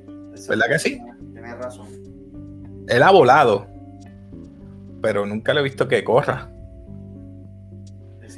¿Verdad 0.49 0.67
que 0.69 0.79
sí? 0.79 1.01
Tienes 1.33 1.59
razón. 1.59 1.87
Él 2.89 3.03
ha 3.03 3.11
volado, 3.11 3.67
pero 5.01 5.27
nunca 5.27 5.55
lo 5.55 5.61
he 5.61 5.65
visto 5.65 5.89
que 5.89 6.05
corra. 6.05 6.51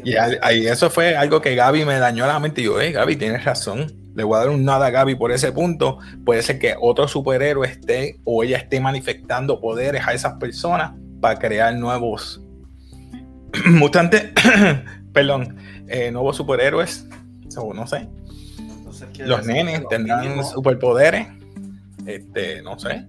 Y 0.05 0.15
ahí 0.17 0.67
eso 0.67 0.91
fue 0.91 1.17
algo 1.17 1.41
que 1.41 1.55
Gaby 1.55 1.85
me 1.85 1.99
dañó 1.99 2.27
la 2.27 2.39
mente. 2.39 2.61
Y 2.61 2.65
yo, 2.65 2.81
eh, 2.81 2.93
Gaby, 2.93 3.17
tienes 3.17 3.45
razón. 3.45 3.87
Le 4.15 4.25
voy 4.25 4.37
a 4.37 4.41
dar 4.41 4.51
un 4.51 4.65
nada 4.65 4.87
a 4.87 4.91
Gaby 4.91 5.15
por 5.17 5.33
ese 5.33 5.53
punto. 5.53 5.99
Puede 6.25 6.43
ser 6.43 6.59
que 6.59 6.75
otro 6.79 7.09
superhéroe 7.09 7.67
esté 7.67 8.21
o 8.25 8.43
ella 8.43 8.59
esté 8.59 8.81
manifestando 8.81 9.61
poderes 9.61 10.07
a 10.07 10.15
esas 10.15 10.35
personas 10.35 10.93
para 11.21 11.39
crear 11.39 11.75
nuevos 11.75 12.43
mutantes, 13.67 14.31
perdón, 15.13 15.57
eh, 15.89 16.11
nuevos 16.11 16.37
superhéroes. 16.37 17.07
no 17.75 17.87
sé. 17.87 18.09
Los 19.19 19.47
nenes 19.47 19.83
tendrán 19.89 20.45
superpoderes. 20.45 21.29
Este, 22.07 22.63
no 22.63 22.79
sé. 22.79 23.07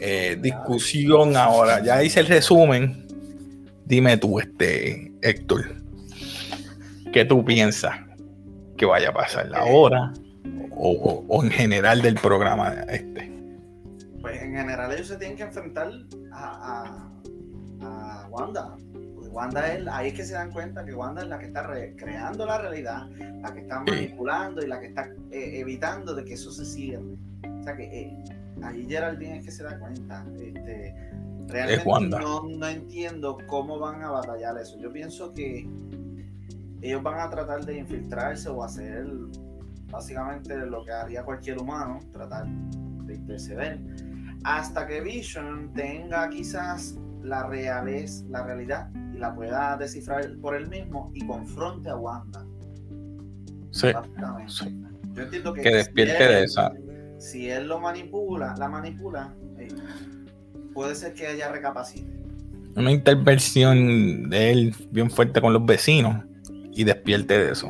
Eh, 0.00 0.38
discusión 0.40 1.36
ahora. 1.36 1.82
Ya 1.82 2.02
hice 2.02 2.20
el 2.20 2.26
resumen. 2.26 3.06
Dime 3.84 4.16
tú, 4.16 4.38
este, 4.38 5.12
Héctor. 5.22 5.76
¿Qué 7.12 7.24
tú 7.24 7.44
piensas 7.44 7.96
que 8.76 8.86
vaya 8.86 9.10
a 9.10 9.12
pasar 9.12 9.50
ahora 9.54 10.12
o, 10.70 11.24
o, 11.26 11.42
en 11.42 11.50
general 11.50 12.02
del 12.02 12.14
programa 12.16 12.84
este? 12.88 13.32
Pues 14.20 14.42
en 14.42 14.54
general 14.54 14.92
ellos 14.92 15.08
se 15.08 15.16
tienen 15.16 15.36
que 15.36 15.44
enfrentar 15.44 15.90
a, 16.32 17.10
a, 17.80 18.28
Wanda. 18.30 18.76
Wanda 19.30 19.72
es, 19.72 19.86
ahí 19.88 20.08
es 20.08 20.14
que 20.14 20.24
se 20.24 20.34
dan 20.34 20.50
cuenta 20.50 20.84
que 20.84 20.94
Wanda 20.94 21.22
es 21.22 21.28
la 21.28 21.38
que 21.38 21.46
está 21.46 21.66
creando 21.96 22.46
la 22.46 22.58
realidad, 22.58 23.08
la 23.42 23.52
que 23.52 23.60
está 23.60 23.80
manipulando 23.80 24.62
y 24.62 24.66
la 24.66 24.80
que 24.80 24.86
está 24.86 25.08
eh, 25.30 25.60
evitando 25.60 26.14
de 26.14 26.24
que 26.24 26.34
eso 26.34 26.50
se 26.50 26.64
siga. 26.64 27.00
O 27.00 27.62
sea 27.62 27.76
que 27.76 27.84
eh, 27.84 28.24
ahí 28.62 28.86
Geraldine 28.88 29.38
es 29.38 29.44
que 29.44 29.50
se 29.50 29.62
da 29.62 29.78
cuenta. 29.78 30.26
Este, 30.40 30.94
realmente 31.46 32.18
no, 32.18 32.42
no 32.44 32.68
entiendo 32.68 33.38
cómo 33.46 33.78
van 33.78 34.02
a 34.02 34.10
batallar 34.10 34.58
eso. 34.58 34.78
Yo 34.78 34.92
pienso 34.92 35.32
que 35.32 35.68
ellos 36.82 37.02
van 37.02 37.20
a 37.20 37.30
tratar 37.30 37.64
de 37.64 37.78
infiltrarse 37.78 38.48
o 38.48 38.62
hacer 38.62 39.06
básicamente 39.90 40.56
lo 40.56 40.84
que 40.84 40.92
haría 40.92 41.24
cualquier 41.24 41.58
humano, 41.58 42.00
tratar 42.12 42.46
de 42.46 43.14
interceder, 43.14 43.80
hasta 44.44 44.86
que 44.86 45.00
Vision 45.00 45.72
tenga 45.72 46.28
quizás 46.28 46.96
la, 47.22 47.46
reales, 47.46 48.24
la 48.28 48.44
realidad 48.44 48.90
y 49.14 49.18
la 49.18 49.34
pueda 49.34 49.76
descifrar 49.76 50.36
por 50.40 50.54
él 50.54 50.68
mismo 50.68 51.10
y 51.14 51.26
confronte 51.26 51.88
a 51.88 51.96
Wanda. 51.96 52.44
Sí. 53.70 53.88
Yo 55.12 55.22
entiendo 55.22 55.52
que, 55.52 55.62
que 55.62 55.70
despierte 55.70 56.24
de 56.24 56.44
esa. 56.44 56.72
Si 57.18 57.50
él 57.50 57.68
lo 57.68 57.80
manipula, 57.80 58.54
la 58.56 58.68
manipula, 58.68 59.34
eh, 59.58 59.68
puede 60.72 60.94
ser 60.94 61.14
que 61.14 61.32
ella 61.32 61.50
recapacite. 61.50 62.18
Una 62.76 62.92
intervención 62.92 64.30
de 64.30 64.52
él 64.52 64.74
bien 64.90 65.10
fuerte 65.10 65.40
con 65.40 65.52
los 65.52 65.66
vecinos 65.66 66.24
y 66.72 66.84
despierte 66.84 67.38
de 67.38 67.52
eso. 67.52 67.68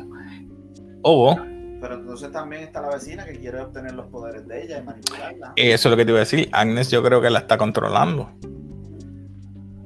O. 1.01 1.35
Pero 1.81 1.95
entonces 1.95 2.31
también 2.31 2.63
está 2.63 2.81
la 2.81 2.89
vecina 2.89 3.25
que 3.25 3.39
quiere 3.39 3.59
obtener 3.61 3.93
los 3.93 4.07
poderes 4.07 4.47
de 4.47 4.63
ella 4.63 4.79
y 4.79 4.83
manipularla. 4.83 5.53
Eso 5.55 5.89
es 5.89 5.91
lo 5.91 5.97
que 5.97 6.05
te 6.05 6.11
iba 6.11 6.19
a 6.19 6.21
decir. 6.21 6.49
Agnes, 6.51 6.91
yo 6.91 7.01
creo 7.01 7.21
que 7.21 7.29
la 7.29 7.39
está 7.39 7.57
controlando. 7.57 8.31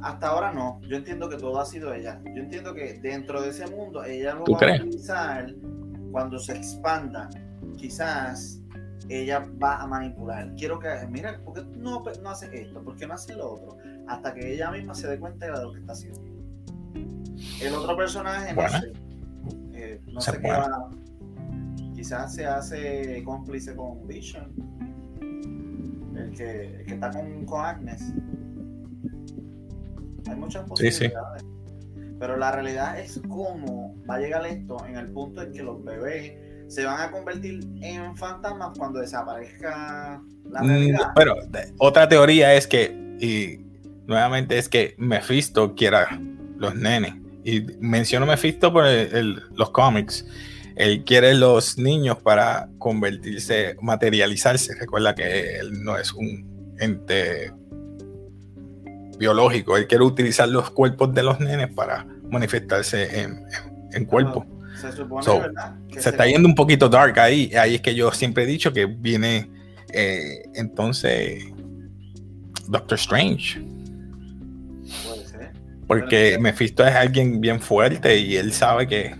Hasta 0.03 0.27
ahora 0.27 0.51
no. 0.51 0.81
Yo 0.81 0.97
entiendo 0.97 1.29
que 1.29 1.37
todo 1.37 1.59
ha 1.59 1.65
sido 1.65 1.93
ella. 1.93 2.21
Yo 2.25 2.43
entiendo 2.43 2.73
que 2.73 2.99
dentro 2.99 3.41
de 3.41 3.49
ese 3.49 3.67
mundo 3.67 4.03
ella 4.03 4.35
lo 4.35 4.43
va 4.45 4.59
a 4.59 4.75
utilizar 4.75 5.53
cuando 6.11 6.37
se 6.39 6.53
expanda. 6.53 7.29
Quizás 7.77 8.61
ella 9.09 9.47
va 9.61 9.81
a 9.81 9.87
manipular. 9.87 10.53
Quiero 10.55 10.77
que, 10.79 10.89
mira, 11.09 11.39
¿por 11.43 11.53
qué 11.53 11.63
no, 11.77 12.03
no 12.21 12.29
hace 12.29 12.61
esto? 12.61 12.83
¿Por 12.83 12.95
qué 12.97 13.07
no 13.07 13.13
hace 13.13 13.35
lo 13.35 13.53
otro? 13.53 13.77
Hasta 14.07 14.33
que 14.33 14.53
ella 14.53 14.71
misma 14.71 14.93
se 14.93 15.07
dé 15.07 15.19
cuenta 15.19 15.45
de 15.45 15.63
lo 15.63 15.71
que 15.71 15.79
está 15.79 15.93
haciendo. 15.93 16.21
El 17.61 17.73
otro 17.73 17.95
personaje, 17.95 18.53
no 18.53 18.69
sé, 18.69 18.93
no 20.07 20.21
sé 20.21 20.39
qué 20.39 20.47
va. 20.49 20.89
Quizás 21.95 22.35
se 22.35 22.45
hace 22.45 23.23
cómplice 23.23 23.75
con 23.75 24.05
Vision. 24.07 24.51
El 26.15 26.31
que, 26.35 26.79
el 26.79 26.85
que 26.85 26.93
está 26.93 27.09
con, 27.11 27.45
con, 27.45 27.65
Agnes. 27.65 28.13
Hay 30.33 30.39
muchas 30.39 30.67
posibilidades. 30.67 31.43
Pero 32.19 32.37
la 32.37 32.51
realidad 32.51 32.99
es 32.99 33.19
cómo 33.27 33.95
va 34.09 34.15
a 34.15 34.19
llegar 34.19 34.45
esto 34.45 34.77
en 34.87 34.97
el 34.97 35.07
punto 35.11 35.41
en 35.41 35.51
que 35.51 35.63
los 35.63 35.83
bebés 35.83 36.33
se 36.67 36.85
van 36.85 37.01
a 37.01 37.11
convertir 37.11 37.67
en 37.81 38.15
fantasmas 38.15 38.77
cuando 38.77 38.99
desaparezca 38.99 40.21
la 40.49 40.63
mm, 40.63 40.67
realidad. 40.67 41.11
pero 41.15 41.35
otra 41.79 42.07
teoría 42.07 42.53
es 42.53 42.65
que, 42.65 42.91
y 43.19 43.59
nuevamente 44.07 44.57
es 44.57 44.69
que 44.69 44.95
Mephisto 44.97 45.75
quiera 45.75 46.19
los 46.57 46.75
nenes 46.75 47.15
y 47.43 47.61
menciono 47.79 48.25
Mephisto 48.25 48.71
por 48.71 48.85
los 48.85 49.69
cómics. 49.71 50.25
Él 50.75 51.03
quiere 51.03 51.35
los 51.35 51.77
niños 51.77 52.17
para 52.17 52.69
convertirse, 52.79 53.75
materializarse. 53.81 54.73
Recuerda 54.79 55.13
que 55.13 55.57
él 55.57 55.83
no 55.83 55.97
es 55.97 56.13
un 56.13 56.75
ente 56.79 57.51
biológico. 59.17 59.77
Él 59.77 59.87
quiere 59.87 60.03
utilizar 60.03 60.47
los 60.49 60.69
cuerpos 60.71 61.13
de 61.13 61.23
los 61.23 61.39
nenes 61.39 61.73
para 61.73 62.05
manifestarse 62.29 63.29
en, 63.91 64.05
cuerpo. 64.05 64.45
se 64.79 64.91
supone, 64.91 65.25
se, 65.97 66.09
está 66.09 66.25
yendo 66.25 66.47
un 66.47 66.55
poquito 66.55 66.89
dark 66.89 67.19
ahí. 67.19 67.51
Ahí 67.55 67.75
es 67.75 67.81
que 67.81 67.95
yo 67.95 68.11
siempre 68.11 68.43
he 68.43 68.47
dicho 68.47 68.73
que 68.73 68.85
viene 68.85 69.49
eh, 69.93 70.49
entonces 70.55 71.45
Doctor 72.67 72.97
Strange 72.97 73.61
porque 75.87 76.37
Mephisto 76.39 76.85
es 76.85 76.95
alguien 76.95 77.41
bien 77.41 77.59
fuerte 77.59 78.17
y 78.17 78.35
él 78.35 78.51
sabe 78.53 78.87
que, 78.87 79.15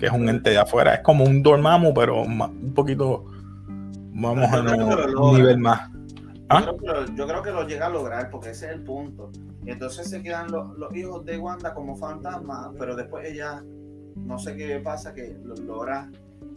es 0.00 0.10
un 0.10 0.28
ente 0.28 0.50
de 0.50 0.58
afuera. 0.58 0.94
Es 0.94 1.00
como 1.00 1.24
un 1.24 1.42
Dormammu, 1.42 1.94
pero 1.94 2.22
un 2.22 2.74
poquito, 2.74 3.24
vamos 4.12 4.52
a 4.52 4.60
un 4.60 5.36
nivel 5.36 5.58
más. 5.58 5.90
¿Ah? 6.54 6.64
Yo, 7.14 7.26
creo 7.26 7.42
que 7.42 7.50
lo, 7.50 7.66
llega 7.66 7.86
a 7.86 7.90
lograr 7.90 8.30
porque 8.30 8.50
ese 8.50 8.66
es 8.66 8.72
el 8.72 8.82
punto. 8.82 9.30
Y 9.64 9.70
entonces 9.70 10.08
se 10.08 10.22
quedan 10.22 10.50
los, 10.50 10.94
hijos 10.94 11.24
de 11.24 11.38
Wanda 11.38 11.74
como 11.74 11.96
fantasmas, 11.96 12.70
pero 12.78 12.94
después 12.94 13.26
ella, 13.28 13.62
no 14.16 14.38
sé 14.38 14.56
qué 14.56 14.78
pasa, 14.80 15.14
que 15.14 15.36
lo 15.42 15.54
logra 15.56 16.10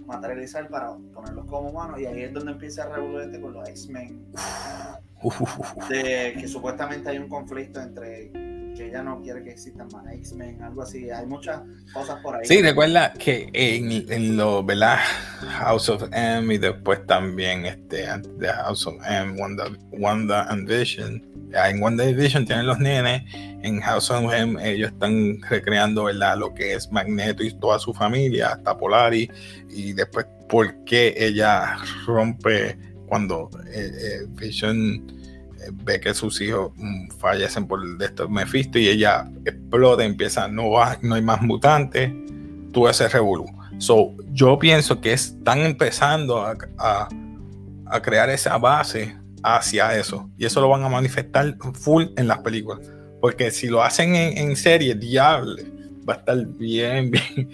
materializar 0.05 0.69
para 0.69 0.95
ponerlos 1.13 1.45
como 1.45 1.69
humanos 1.69 1.99
y 1.99 2.05
ahí 2.05 2.21
es 2.23 2.33
donde 2.33 2.51
empieza 2.53 2.83
a 2.83 2.95
revolverte 2.95 3.41
con 3.41 3.53
los 3.53 3.67
X-Men. 3.69 4.25
De 5.89 6.35
que 6.39 6.47
supuestamente 6.47 7.09
hay 7.09 7.17
un 7.17 7.27
conflicto 7.27 7.81
entre 7.81 8.31
que 8.77 8.87
ella 8.87 9.01
no 9.01 9.21
quiere 9.21 9.43
que 9.43 9.51
existan 9.51 9.87
más 9.91 10.05
X-Men, 10.13 10.61
algo 10.61 10.83
así. 10.83 11.09
Hay 11.09 11.25
muchas 11.25 11.61
cosas 11.91 12.21
por 12.21 12.35
ahí. 12.35 12.45
Sí, 12.45 12.61
recuerda 12.61 13.11
que 13.13 13.49
en, 13.53 13.91
en 14.11 14.37
lo, 14.37 14.63
¿verdad? 14.63 14.97
House 15.59 15.89
of 15.89 16.03
M 16.11 16.53
y 16.53 16.57
después 16.57 17.05
también 17.07 17.65
este, 17.65 18.05
The 18.39 18.47
House 18.47 18.85
of 18.85 18.95
M, 19.07 19.39
Wanda, 19.41 19.65
Wanda 19.91 20.43
and 20.43 20.69
Vision. 20.69 21.25
En 21.53 21.81
Wanda 21.81 22.05
Vision 22.05 22.45
tienen 22.45 22.67
los 22.67 22.77
nenes, 22.77 23.23
en 23.63 23.79
House 23.79 24.11
of 24.11 24.31
M 24.31 24.57
ellos 24.63 24.91
están 24.91 25.41
recreando, 25.49 26.03
¿verdad? 26.03 26.37
Lo 26.37 26.53
que 26.53 26.73
es 26.73 26.91
Magneto 26.91 27.43
y 27.43 27.51
toda 27.59 27.79
su 27.79 27.93
familia, 27.93 28.49
hasta 28.49 28.77
Polari, 28.77 29.29
y 29.69 29.93
después 29.93 30.27
por 30.49 30.83
qué 30.83 31.15
ella 31.17 31.77
rompe 32.05 32.77
cuando 33.07 33.49
eh, 33.73 33.89
eh, 33.89 34.25
Vision 34.29 35.16
ve 35.71 35.99
que 35.99 36.13
sus 36.13 36.39
hijos 36.41 36.71
mm, 36.75 37.09
fallecen 37.19 37.67
por 37.67 37.81
esto 38.01 38.29
Mephisto 38.29 38.79
y 38.79 38.87
ella 38.87 39.29
explota, 39.45 40.03
empieza, 40.03 40.47
no, 40.47 40.71
va, 40.71 40.97
no 41.01 41.15
hay 41.15 41.21
más 41.21 41.41
mutantes, 41.41 42.11
tú 42.71 42.87
ese 42.87 43.07
revolú. 43.09 43.45
So, 43.79 44.15
yo 44.31 44.57
pienso 44.57 44.99
que 45.01 45.13
están 45.13 45.59
empezando 45.59 46.39
a, 46.39 46.57
a, 46.77 48.01
crear 48.01 48.29
esa 48.29 48.57
base 48.57 49.15
hacia 49.43 49.97
eso 49.97 50.29
y 50.37 50.45
eso 50.45 50.61
lo 50.61 50.69
van 50.69 50.83
a 50.83 50.89
manifestar 50.89 51.55
full 51.73 52.05
en 52.15 52.27
las 52.27 52.39
películas. 52.39 52.87
Porque 53.21 53.51
si 53.51 53.67
lo 53.67 53.83
hacen 53.83 54.15
en, 54.15 54.55
serie, 54.55 54.95
diablo, 54.95 55.55
va 56.07 56.15
a 56.15 56.17
estar 56.17 56.45
bien, 56.45 57.11
bien. 57.11 57.49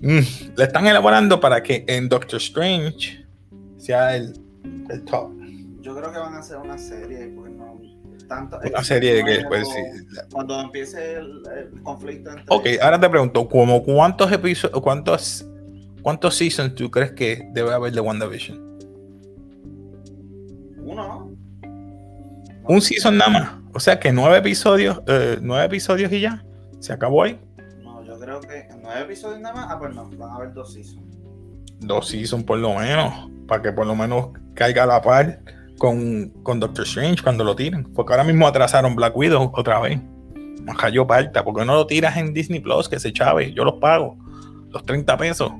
Mm, 0.00 0.54
le 0.56 0.64
están 0.64 0.86
elaborando 0.86 1.40
para 1.40 1.62
que 1.62 1.84
en 1.86 2.08
Doctor 2.08 2.38
Strange 2.38 3.24
sea 3.78 4.16
el 4.16 4.34
top 5.06 5.35
yo 5.86 5.94
creo 5.94 6.12
que 6.12 6.18
van 6.18 6.34
a 6.34 6.38
hacer 6.38 6.56
una 6.56 6.76
serie, 6.76 7.28
porque 7.28 7.50
no 7.50 7.80
tanto. 8.26 8.58
Una 8.64 8.82
serie 8.82 9.14
de 9.14 9.24
que 9.24 9.30
después 9.30 9.68
Cuando 10.32 10.60
empiece 10.60 11.14
el, 11.14 11.80
conflicto 11.84 12.30
entre. 12.30 12.44
Ok, 12.48 12.66
ahora 12.82 12.98
te 12.98 13.08
pregunto, 13.08 13.48
¿cómo 13.48 13.84
cuántos 13.84 14.32
episodios, 14.32 14.80
cuántos, 14.80 15.46
cuántos 16.02 16.34
seasons 16.34 16.74
tú 16.74 16.90
crees 16.90 17.12
que 17.12 17.48
debe 17.52 17.72
haber 17.72 17.92
de 17.92 18.00
WandaVision? 18.00 18.58
Uno, 20.78 21.06
¿no? 21.06 21.36
Un 22.68 22.80
season 22.80 23.16
nada 23.16 23.30
más. 23.30 23.52
O 23.72 23.78
sea 23.78 24.00
que 24.00 24.12
nueve 24.12 24.38
episodios, 24.38 25.00
eh, 25.06 25.38
nueve 25.40 25.66
episodios 25.66 26.10
y 26.10 26.20
ya. 26.20 26.44
¿Se 26.80 26.92
acabó 26.92 27.22
ahí? 27.22 27.38
No, 27.84 28.02
yo 28.02 28.18
creo 28.18 28.40
que 28.40 28.66
nueve 28.82 29.02
episodios 29.02 29.38
nada 29.38 29.54
más. 29.54 29.66
Ah, 29.70 29.78
pues 29.78 29.94
no, 29.94 30.10
van 30.10 30.30
a 30.30 30.34
haber 30.34 30.52
dos 30.52 30.72
seasons. 30.72 31.04
Dos 31.78 32.08
seasons 32.08 32.42
por 32.42 32.58
lo 32.58 32.74
menos, 32.74 33.30
para 33.46 33.62
que 33.62 33.70
por 33.70 33.86
lo 33.86 33.94
menos 33.94 34.30
caiga 34.54 34.82
a 34.82 34.86
la 34.86 35.00
par 35.00 35.38
con, 35.78 36.30
con 36.42 36.60
Doctor 36.60 36.84
Strange 36.84 37.22
cuando 37.22 37.44
lo 37.44 37.54
tiren. 37.56 37.84
Porque 37.94 38.12
ahora 38.12 38.24
mismo 38.24 38.46
atrasaron 38.46 38.94
Black 38.94 39.16
Widow 39.16 39.52
otra 39.54 39.80
vez. 39.80 40.00
Cayó 40.78 41.06
parta. 41.06 41.44
porque 41.44 41.64
no 41.64 41.74
lo 41.74 41.86
tiras 41.86 42.16
en 42.16 42.34
Disney 42.34 42.60
Plus? 42.60 42.88
Que 42.88 42.98
se 42.98 43.12
chave, 43.12 43.52
yo 43.52 43.64
los 43.64 43.74
pago. 43.74 44.16
Los 44.70 44.84
30 44.84 45.16
pesos. 45.16 45.52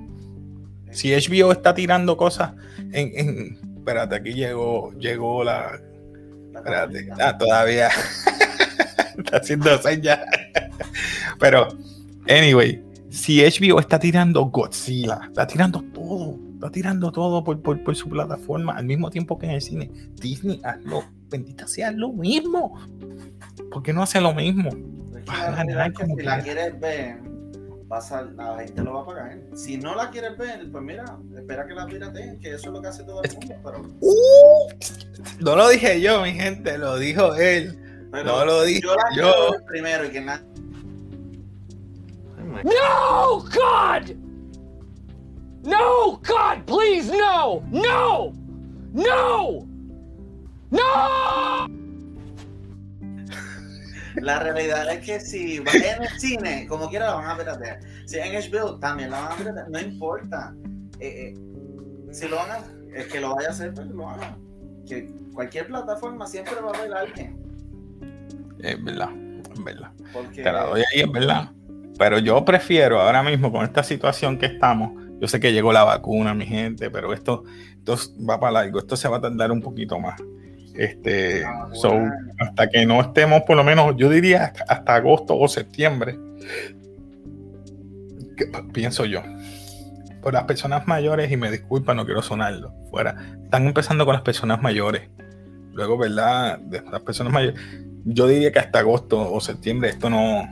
Si 0.91 1.13
HBO 1.13 1.53
está 1.53 1.75
tirando 1.75 2.17
cosas 2.17 2.55
en. 2.93 3.59
espérate, 3.77 4.17
aquí 4.17 4.33
llegó, 4.33 4.93
llegó 4.99 5.45
la. 5.45 5.81
Espérate, 6.55 7.09
ah, 7.21 7.37
todavía. 7.37 7.89
está 9.19 9.37
haciendo 9.39 9.77
señas. 9.83 10.21
Pero, 11.39 11.69
anyway, 12.29 12.83
si 13.11 13.43
HBO 13.43 13.81
está 13.81 13.99
tirando 13.99 14.45
Godzilla, 14.45 15.21
está 15.29 15.47
tirando 15.47 15.83
todo, 15.93 16.39
está 16.57 16.71
tirando 16.71 17.13
todo 17.13 17.45
por, 17.45 17.61
por, 17.61 17.97
su 17.97 18.09
plataforma 18.09 18.75
al 18.75 18.87
mismo 18.87 19.11
tiempo 19.11 19.39
que 19.39 19.47
en 19.47 19.53
el 19.53 19.61
cine, 19.61 19.91
Disney, 20.15 20.61
hazlo, 20.65 21.05
bendita 21.29 21.67
sea 21.67 21.93
lo 21.93 22.13
mismo. 22.13 22.79
¿Por 23.71 23.83
qué 23.83 23.93
no 23.93 24.03
hace 24.03 24.21
lo 24.21 24.35
mismo? 24.35 24.71
si 24.71 26.23
la 26.23 26.43
quieres 26.43 26.81
ver, 26.81 27.21
la 27.89 28.57
gente 28.59 28.83
lo 28.83 28.95
va 28.95 29.03
a 29.03 29.07
pagar. 29.07 29.41
Si 29.55 29.77
no 29.77 29.95
la 29.95 30.11
quieres 30.11 30.37
ver, 30.39 30.71
pues 30.71 30.83
mira, 30.83 31.19
espera 31.37 31.67
que 31.67 31.75
la 31.75 31.87
pirateen, 31.87 32.39
que 32.41 32.55
eso 32.55 32.69
es 32.69 32.73
lo 32.73 32.81
que 32.81 32.89
hace 32.89 33.05
todo 33.05 33.23
el 33.23 33.33
mundo. 33.35 33.55
Pero... 33.63 33.83
Uh, 34.01 34.69
no 35.41 35.57
lo 35.57 35.69
dije 35.69 36.01
yo, 36.01 36.23
mi 36.23 36.33
gente, 36.33 36.79
lo 36.79 36.97
dijo 36.97 37.35
él. 37.35 37.79
no 38.13 38.45
lo 38.45 38.63
dije 38.63 38.81
yo. 38.83 38.97
yo. 39.17 39.53
primero 39.67 40.07
y 40.07 40.11
que 40.11 40.21
nada. 40.23 40.43
No, 42.65 43.41
God! 43.41 44.26
No, 45.67 46.21
God, 46.23 46.65
please, 46.65 47.11
no! 47.11 47.63
No! 47.73 48.33
No! 48.93 49.67
No! 50.71 51.69
La 54.15 54.39
realidad 54.39 54.91
es 54.93 55.05
que 55.05 55.21
si 55.21 55.59
va 55.59 55.73
en 55.73 56.03
el 56.03 56.09
cine, 56.19 56.67
como 56.69 56.89
quiera 56.89 57.07
la 57.07 57.15
van 57.17 57.31
a 57.31 57.37
piratear. 57.37 57.81
Si 58.07 58.17
en 58.17 58.33
HBO 58.33 58.79
también 58.79 59.11
la 59.11 59.21
van 59.21 59.33
a 59.33 59.37
piratear, 59.37 59.69
no 59.69 59.81
importa. 59.81 60.55
Eh, 61.01 61.35
eh, 61.35 61.35
si 62.13 62.29
lo 62.29 62.37
van 62.37 62.51
a, 62.53 62.59
es 62.95 63.07
que 63.09 63.21
lo 63.21 63.35
vaya 63.35 63.49
a 63.49 63.51
hacer, 63.51 63.75
pues 63.75 63.89
lo 63.89 64.09
haga. 64.09 64.39
Que 64.89 65.11
cualquier 65.35 65.67
plataforma 65.67 66.27
siempre 66.27 66.55
va 66.61 66.71
a 66.71 66.79
haber 66.79 66.95
alguien. 66.95 67.39
Es 68.61 68.83
verdad, 68.83 69.11
es 69.53 69.65
verdad. 69.65 69.91
Te 70.33 70.45
la 70.45 70.65
doy 70.65 70.83
ahí, 70.93 71.01
es 71.03 71.13
verdad. 71.13 71.51
Pero 71.99 72.19
yo 72.19 72.45
prefiero 72.45 73.01
ahora 73.01 73.23
mismo 73.23 73.51
con 73.51 73.65
esta 73.65 73.83
situación 73.83 74.39
que 74.39 74.47
estamos, 74.47 74.93
yo 75.21 75.29
sé 75.29 75.41
que 75.41 75.53
llegó 75.53 75.73
la 75.73 75.85
vacuna, 75.85 76.35
mi 76.35 76.47
gente, 76.47 76.91
pero 76.91 77.13
esto, 77.13 77.45
esto 77.79 77.97
va 78.29 78.39
para 78.39 78.53
largo, 78.53 78.79
esto 78.79 78.97
se 78.97 79.09
va 79.09 79.19
a 79.19 79.21
tardar 79.21 79.51
un 79.51 79.61
poquito 79.61 79.99
más. 79.99 80.21
Este, 80.75 81.43
ah, 81.45 81.69
hasta 82.39 82.69
que 82.69 82.85
no 82.85 83.01
estemos, 83.01 83.43
por 83.43 83.57
lo 83.57 83.65
menos, 83.65 83.95
yo 83.97 84.11
diría 84.11 84.53
hasta, 84.69 84.95
agosto 84.95 85.39
o 85.39 85.49
septiembre, 85.49 86.19
pienso 88.73 89.07
yo. 89.07 89.23
Por 90.21 90.35
las 90.35 90.45
personas 90.45 90.87
mayores, 90.87 91.31
y 91.31 91.37
me 91.37 91.51
disculpa, 91.51 91.95
no 91.95 92.05
quiero 92.05 92.21
sonarlo, 92.21 92.75
fuera, 92.91 93.17
están 93.45 93.67
empezando 93.67 94.05
con 94.05 94.15
las 94.15 94.23
personas 94.23 94.61
mayores. 94.61 95.09
Luego, 95.73 95.97
¿verdad? 95.97 96.59
De 96.59 96.83
las 96.83 97.01
personas 97.03 97.33
mayores, 97.33 97.59
yo 98.05 98.27
diría 98.27 98.53
que 98.53 98.59
hasta 98.59 98.81
agosto 98.81 99.33
o 99.33 99.41
septiembre 99.41 99.91
esto 99.91 100.11
no, 100.11 100.49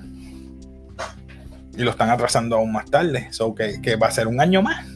y 1.77 1.83
lo 1.83 1.91
están 1.91 2.11
atrasando 2.11 2.57
aún 2.57 2.73
más 2.73 2.91
tarde. 2.91 3.29
So 3.33 3.55
que, 3.55 3.81
que, 3.81 3.97
va 3.97 4.09
a 4.09 4.11
ser 4.11 4.27
un 4.27 4.41
año 4.41 4.63
más. 4.63 4.87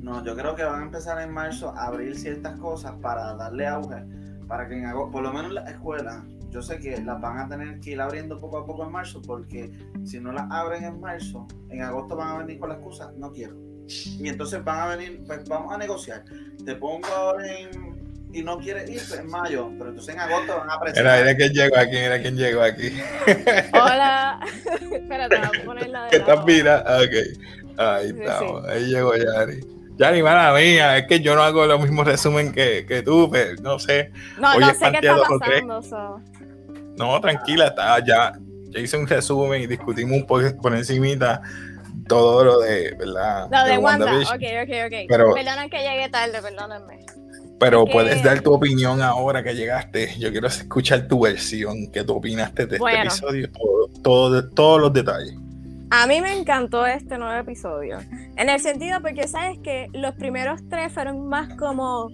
No, 0.00 0.24
yo 0.24 0.36
creo 0.36 0.54
que 0.54 0.64
van 0.64 0.80
a 0.80 0.84
empezar 0.84 1.20
en 1.20 1.32
marzo 1.32 1.74
a 1.76 1.86
abrir 1.86 2.16
ciertas 2.18 2.58
cosas 2.58 2.92
para 3.00 3.34
darle 3.34 3.66
auge. 3.66 4.04
Para 4.46 4.68
que 4.68 4.76
en 4.76 4.86
agosto, 4.86 5.12
por 5.12 5.22
lo 5.22 5.32
menos 5.32 5.52
las 5.52 5.70
escuelas, 5.70 6.22
yo 6.50 6.60
sé 6.60 6.78
que 6.78 7.00
las 7.00 7.20
van 7.20 7.38
a 7.38 7.48
tener 7.48 7.80
que 7.80 7.92
ir 7.92 8.00
abriendo 8.00 8.38
poco 8.38 8.58
a 8.58 8.66
poco 8.66 8.84
en 8.84 8.92
marzo, 8.92 9.22
porque 9.22 9.72
si 10.04 10.20
no 10.20 10.32
las 10.32 10.50
abren 10.50 10.84
en 10.84 11.00
marzo, 11.00 11.46
en 11.70 11.82
agosto 11.82 12.16
van 12.16 12.28
a 12.28 12.38
venir 12.38 12.58
con 12.58 12.68
la 12.68 12.74
excusa, 12.74 13.12
no 13.16 13.32
quiero. 13.32 13.56
Y 13.88 14.28
entonces 14.28 14.62
van 14.62 14.80
a 14.80 14.96
venir, 14.96 15.24
pues 15.26 15.48
vamos 15.48 15.72
a 15.72 15.78
negociar. 15.78 16.24
Te 16.64 16.74
pongo 16.76 17.06
ahora 17.08 17.46
en 17.46 18.01
y 18.32 18.42
no 18.42 18.58
quiere 18.58 18.90
ir 18.90 19.02
en 19.18 19.26
mayo, 19.28 19.70
pero 19.78 19.90
entonces 19.90 20.14
en 20.14 20.20
agosto 20.20 20.56
van 20.56 20.70
a 20.70 20.80
presentar. 20.80 21.18
Era, 21.18 21.36
quien 21.36 21.52
llegó 21.52 21.76
aquí, 21.76 21.96
era 21.96 22.20
quien 22.20 22.36
llegó 22.36 22.62
aquí. 22.62 22.92
Hola. 23.72 24.40
Espérate, 24.92 25.36
vamos 25.38 25.58
a 25.58 25.64
ponerla 25.64 26.04
de 26.04 26.10
¿Qué 26.10 26.16
estás 26.16 26.44
mira? 26.44 26.80
Ok. 26.80 27.78
Ahí 27.78 28.10
estamos. 28.10 28.68
Ahí 28.68 28.84
llegó 28.86 29.14
Yari. 29.14 29.60
Yari, 29.96 30.22
mala 30.22 30.54
mía, 30.54 30.98
es 30.98 31.06
que 31.06 31.20
yo 31.20 31.34
no 31.34 31.42
hago 31.42 31.66
lo 31.66 31.78
mismo 31.78 32.02
resumen 32.02 32.52
que, 32.52 32.86
que 32.86 33.02
tú, 33.02 33.28
pero 33.30 33.60
no 33.62 33.78
sé. 33.78 34.10
No, 34.38 34.58
no 34.58 34.74
sé 34.74 34.90
qué 34.92 35.06
está 35.06 35.16
pasando. 35.16 36.20
No, 36.96 37.20
tranquila, 37.20 37.68
está 37.68 37.98
ya. 38.04 38.32
Ya 38.70 38.80
hice 38.80 38.96
un 38.96 39.06
resumen 39.06 39.62
y 39.62 39.66
discutimos 39.66 40.16
un 40.16 40.26
poco 40.26 40.56
por 40.62 40.74
encimita 40.74 41.42
todo 42.08 42.42
lo 42.44 42.58
de, 42.60 42.94
¿verdad? 42.98 43.48
Lo 43.50 43.64
de, 43.64 43.78
Wanda. 43.78 44.06
Ok, 44.06 44.42
ok, 44.62 44.70
ok. 44.86 44.94
Pero, 45.08 45.34
Perdonen 45.34 45.68
que 45.68 45.78
llegué 45.78 46.08
tarde, 46.08 46.40
perdónenme. 46.40 47.04
Pero 47.62 47.84
puedes 47.86 48.22
dar 48.24 48.40
tu 48.40 48.52
opinión 48.52 49.00
ahora 49.00 49.44
que 49.44 49.54
llegaste. 49.54 50.18
Yo 50.18 50.32
quiero 50.32 50.48
escuchar 50.48 51.06
tu 51.06 51.20
versión, 51.20 51.92
qué 51.92 52.02
tú 52.02 52.14
opinaste 52.14 52.66
de 52.66 52.76
este 52.76 53.00
episodio, 53.00 53.48
todo, 54.02 54.48
todos 54.50 54.80
los 54.80 54.92
detalles. 54.92 55.36
A 55.90 56.08
mí 56.08 56.20
me 56.20 56.36
encantó 56.36 56.84
este 56.86 57.18
nuevo 57.18 57.38
episodio. 57.38 57.98
En 58.36 58.48
el 58.48 58.58
sentido 58.58 59.00
porque 59.00 59.28
sabes 59.28 59.58
que 59.58 59.86
los 59.92 60.14
primeros 60.16 60.60
tres 60.68 60.92
fueron 60.92 61.28
más 61.28 61.54
como 61.54 62.10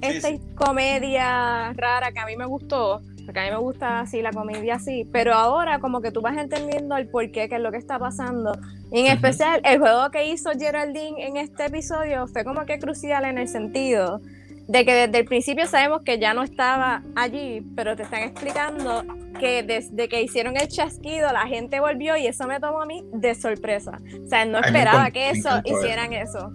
esta 0.00 0.30
comedia 0.54 1.74
rara 1.74 2.12
que 2.12 2.20
a 2.20 2.24
mí 2.24 2.36
me 2.36 2.46
gustó. 2.46 3.02
Porque 3.26 3.40
a 3.40 3.44
mí 3.44 3.50
me 3.50 3.58
gusta 3.58 4.00
así 4.00 4.22
la 4.22 4.30
comedia 4.30 4.76
así. 4.76 5.06
Pero 5.12 5.34
ahora 5.34 5.78
como 5.78 6.00
que 6.00 6.10
tú 6.10 6.22
vas 6.22 6.38
entendiendo 6.38 6.96
el 6.96 7.08
por 7.08 7.30
qué, 7.32 7.50
qué 7.50 7.56
es 7.56 7.60
lo 7.60 7.70
que 7.70 7.78
está 7.78 7.98
pasando. 7.98 8.56
Y 8.90 9.00
en 9.00 9.06
especial 9.08 9.60
el 9.64 9.78
juego 9.78 10.10
que 10.10 10.26
hizo 10.26 10.52
Geraldine 10.58 11.26
en 11.26 11.36
este 11.36 11.66
episodio 11.66 12.26
fue 12.28 12.44
como 12.44 12.64
que 12.64 12.78
crucial 12.78 13.26
en 13.26 13.36
el 13.36 13.48
sentido 13.48 14.22
de 14.68 14.84
que 14.84 14.94
desde 14.94 15.18
el 15.18 15.24
principio 15.24 15.66
sabemos 15.66 16.02
que 16.02 16.18
ya 16.18 16.34
no 16.34 16.42
estaba 16.42 17.02
allí, 17.14 17.64
pero 17.76 17.96
te 17.96 18.02
están 18.02 18.22
explicando 18.22 19.04
que 19.38 19.62
desde 19.62 20.08
que 20.08 20.22
hicieron 20.22 20.56
el 20.56 20.68
chasquido 20.68 21.32
la 21.32 21.46
gente 21.46 21.78
volvió 21.80 22.16
y 22.16 22.26
eso 22.26 22.46
me 22.46 22.58
tomó 22.58 22.82
a 22.82 22.86
mí 22.86 23.04
de 23.12 23.34
sorpresa. 23.34 24.00
O 24.24 24.28
sea, 24.28 24.44
no 24.44 24.58
esperaba 24.58 25.10
que 25.10 25.30
eso 25.30 25.50
hicieran 25.64 26.12
eso. 26.12 26.52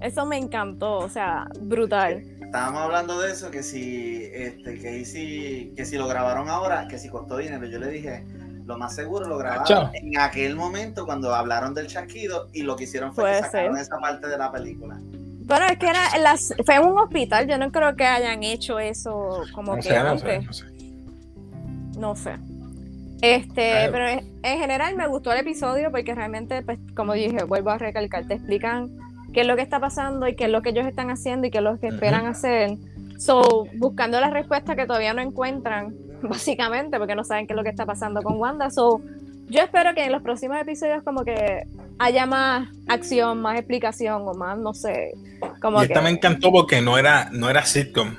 Eso 0.00 0.26
me 0.26 0.36
encantó, 0.36 0.98
o 0.98 1.08
sea, 1.08 1.46
brutal. 1.60 2.22
Estábamos 2.42 2.82
hablando 2.82 3.18
de 3.20 3.32
eso, 3.32 3.50
que 3.50 3.62
si, 3.62 4.24
este, 4.32 4.78
que 4.78 5.04
si, 5.04 5.72
que 5.74 5.84
si 5.84 5.96
lo 5.96 6.06
grabaron 6.06 6.48
ahora, 6.48 6.86
que 6.88 6.98
si 6.98 7.08
costó 7.08 7.38
dinero. 7.38 7.64
Yo 7.66 7.78
le 7.78 7.88
dije, 7.88 8.24
lo 8.66 8.76
más 8.76 8.94
seguro 8.94 9.26
lo 9.26 9.38
grabaron 9.38 9.90
en 9.94 10.18
aquel 10.18 10.54
momento 10.54 11.06
cuando 11.06 11.34
hablaron 11.34 11.72
del 11.72 11.86
chasquido 11.86 12.48
y 12.52 12.62
lo 12.62 12.76
que 12.76 12.84
hicieron 12.84 13.14
fue 13.14 13.32
que 13.32 13.38
sacaron 13.38 13.78
esa 13.78 13.98
parte 13.98 14.28
de 14.28 14.36
la 14.36 14.52
película. 14.52 15.00
Bueno, 15.46 15.66
es 15.66 15.78
que 15.78 15.88
era 15.88 16.18
las, 16.18 16.52
fue 16.64 16.74
en 16.74 16.84
un 16.84 16.98
hospital, 16.98 17.46
yo 17.46 17.56
no 17.56 17.70
creo 17.70 17.94
que 17.94 18.04
hayan 18.04 18.42
hecho 18.42 18.80
eso 18.80 19.44
como 19.52 19.78
que 19.78 19.96
antes. 19.96 20.44
No 20.44 20.52
sé, 20.52 20.66
no 21.98 22.16
sé. 22.16 22.36
Este, 23.22 23.88
pero 23.90 24.08
en 24.08 24.58
general 24.58 24.96
me 24.96 25.06
gustó 25.06 25.32
el 25.32 25.38
episodio 25.38 25.90
porque 25.90 26.14
realmente, 26.14 26.62
pues, 26.62 26.78
como 26.94 27.14
dije, 27.14 27.44
vuelvo 27.44 27.70
a 27.70 27.78
recalcar, 27.78 28.26
te 28.26 28.34
explican 28.34 28.90
qué 29.32 29.42
es 29.42 29.46
lo 29.46 29.56
que 29.56 29.62
está 29.62 29.80
pasando 29.80 30.26
y 30.28 30.34
qué 30.34 30.44
es 30.44 30.50
lo 30.50 30.62
que 30.62 30.70
ellos 30.70 30.86
están 30.86 31.10
haciendo 31.10 31.46
y 31.46 31.50
qué 31.50 31.58
es 31.58 31.64
lo 31.64 31.78
que 31.78 31.88
esperan 31.88 32.26
hacer. 32.26 32.76
So, 33.18 33.66
buscando 33.76 34.20
la 34.20 34.30
respuesta 34.30 34.76
que 34.76 34.86
todavía 34.86 35.14
no 35.14 35.22
encuentran, 35.22 35.94
básicamente, 36.22 36.98
porque 36.98 37.14
no 37.14 37.24
saben 37.24 37.46
qué 37.46 37.52
es 37.52 37.56
lo 37.56 37.62
que 37.62 37.70
está 37.70 37.86
pasando 37.86 38.20
con 38.22 38.38
Wanda. 38.38 38.70
So, 38.70 39.00
yo 39.48 39.62
espero 39.62 39.94
que 39.94 40.04
en 40.04 40.12
los 40.12 40.22
próximos 40.22 40.58
episodios 40.60 41.02
como 41.02 41.24
que 41.24 41.66
haya 41.98 42.26
más 42.26 42.68
acción, 42.88 43.40
más 43.40 43.58
explicación 43.58 44.22
o 44.26 44.34
más, 44.34 44.58
no 44.58 44.74
sé. 44.74 45.12
Como 45.60 45.80
y 45.82 45.86
esta 45.86 46.00
me 46.00 46.10
encantó 46.10 46.50
porque 46.50 46.80
no 46.80 46.98
era, 46.98 47.28
no 47.32 47.48
era 47.48 47.64
sitcom. 47.64 48.14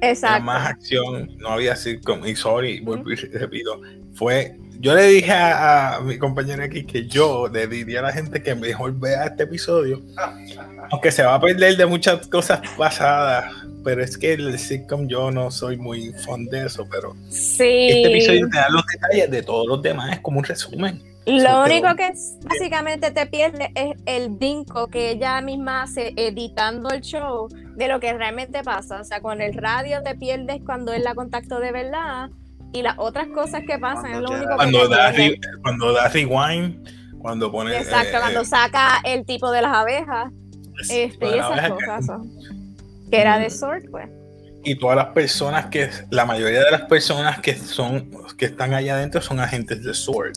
Exacto. 0.00 0.36
Era 0.36 0.44
más 0.44 0.66
acción, 0.68 1.36
no 1.38 1.48
había 1.48 1.76
sitcom. 1.76 2.24
Y 2.24 2.36
sorry, 2.36 2.80
vuelvo 2.80 3.10
y 3.10 3.16
repito, 3.16 3.80
fue. 4.14 4.56
Yo 4.80 4.94
le 4.94 5.08
dije 5.08 5.30
a, 5.30 6.00
mi 6.02 6.16
compañera 6.16 6.64
aquí 6.64 6.84
que 6.84 7.06
yo 7.06 7.48
le 7.48 7.66
diría 7.66 7.98
a 7.98 8.04
la 8.04 8.12
gente 8.12 8.42
que 8.42 8.54
mejor 8.54 8.98
vea 8.98 9.26
este 9.26 9.42
episodio, 9.42 10.00
aunque 10.90 11.12
se 11.12 11.22
va 11.22 11.34
a 11.34 11.40
perder 11.40 11.76
de 11.76 11.84
muchas 11.84 12.26
cosas 12.28 12.62
pasadas, 12.78 13.52
pero 13.84 14.02
es 14.02 14.16
que 14.16 14.32
el 14.32 14.58
sitcom 14.58 15.06
yo 15.06 15.30
no 15.30 15.50
soy 15.50 15.76
muy 15.76 16.14
fan 16.24 16.46
de 16.46 16.64
eso, 16.64 16.88
pero 16.90 17.14
sí. 17.28 17.88
este 17.90 18.08
episodio 18.08 18.48
te 18.48 18.56
da 18.56 18.70
los 18.70 18.82
detalles 18.86 19.30
de 19.30 19.42
todos 19.42 19.68
los 19.68 19.82
demás, 19.82 20.14
es 20.14 20.20
como 20.20 20.38
un 20.38 20.44
resumen. 20.44 21.02
Lo 21.26 21.62
único 21.62 21.94
que 21.96 22.14
básicamente 22.44 23.10
te 23.10 23.26
pierde 23.26 23.70
es 23.74 23.98
el 24.06 24.30
vinco 24.30 24.88
que 24.88 25.10
ella 25.10 25.42
misma 25.42 25.82
hace 25.82 26.14
editando 26.16 26.88
el 26.88 27.02
show 27.02 27.48
de 27.76 27.86
lo 27.86 28.00
que 28.00 28.14
realmente 28.14 28.62
pasa. 28.62 29.02
O 29.02 29.04
sea, 29.04 29.20
con 29.20 29.42
el 29.42 29.52
radio 29.52 30.02
te 30.02 30.14
pierdes 30.14 30.62
cuando 30.64 30.94
es 30.94 31.04
la 31.04 31.14
contacto 31.14 31.60
de 31.60 31.72
verdad 31.72 32.30
y 32.72 32.82
las 32.82 32.94
otras 32.98 33.28
cosas 33.28 33.62
que 33.66 33.78
pasan 33.78 34.12
es 34.12 34.20
lo 34.20 34.30
único 34.30 34.54
cuando 34.56 34.80
que 34.82 34.88
da, 34.88 35.12
cuando 35.62 35.92
da 35.92 36.08
rewind, 36.08 36.88
cuando 37.18 37.50
pone 37.50 37.76
exacto, 37.76 38.16
eh, 38.16 38.20
cuando 38.20 38.44
saca 38.44 39.00
el 39.04 39.24
tipo 39.24 39.50
de 39.50 39.62
las 39.62 39.74
abejas, 39.74 40.32
este, 40.88 41.26
y 41.26 41.38
esas 41.38 41.70
cosas 41.70 42.06
que, 42.06 43.10
que 43.10 43.20
era 43.20 43.38
de 43.38 43.50
Sword, 43.50 43.90
pues. 43.90 44.08
Y 44.62 44.74
todas 44.76 44.96
las 44.96 45.06
personas 45.06 45.66
que 45.66 45.88
la 46.10 46.26
mayoría 46.26 46.62
de 46.64 46.70
las 46.70 46.82
personas 46.82 47.40
que 47.40 47.54
son 47.54 48.10
que 48.36 48.46
están 48.46 48.74
allá 48.74 48.94
adentro 48.94 49.20
son 49.22 49.40
agentes 49.40 49.82
de 49.82 49.94
Sword. 49.94 50.36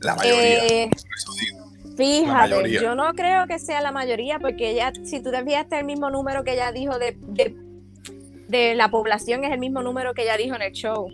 La 0.00 0.16
mayoría. 0.16 0.66
Eh, 0.66 0.90
fíjate 1.96 2.70
yo 2.70 2.94
no 2.94 3.12
creo 3.12 3.46
que 3.46 3.58
sea 3.58 3.80
la 3.82 3.92
mayoría 3.92 4.38
porque 4.38 4.70
ella 4.70 4.92
si 5.04 5.22
tú 5.22 5.30
te 5.30 5.44
fijaste 5.44 5.78
el 5.78 5.84
mismo 5.84 6.08
número 6.10 6.44
que 6.44 6.54
ella 6.54 6.72
dijo 6.72 6.98
de, 6.98 7.16
de, 7.20 7.54
la 8.50 8.90
población 8.90 9.44
es 9.44 9.52
el 9.52 9.58
mismo 9.58 9.82
número 9.82 10.14
que 10.14 10.22
ella 10.22 10.36
dijo 10.36 10.56
en 10.56 10.62
el 10.62 10.72
show. 10.72 11.08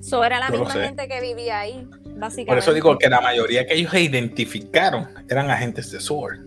So 0.00 0.22
era 0.24 0.38
la 0.38 0.50
misma 0.50 0.70
gente 0.70 1.08
que 1.08 1.20
vivía 1.20 1.60
ahí 1.60 1.86
básicamente. 2.16 2.46
Por 2.46 2.58
eso 2.58 2.72
digo 2.72 2.98
que 2.98 3.08
la 3.08 3.20
mayoría 3.20 3.66
que 3.66 3.74
ellos 3.74 3.94
identificaron 3.94 5.08
eran 5.28 5.50
agentes 5.50 5.90
de 5.90 6.00
Sword 6.00 6.38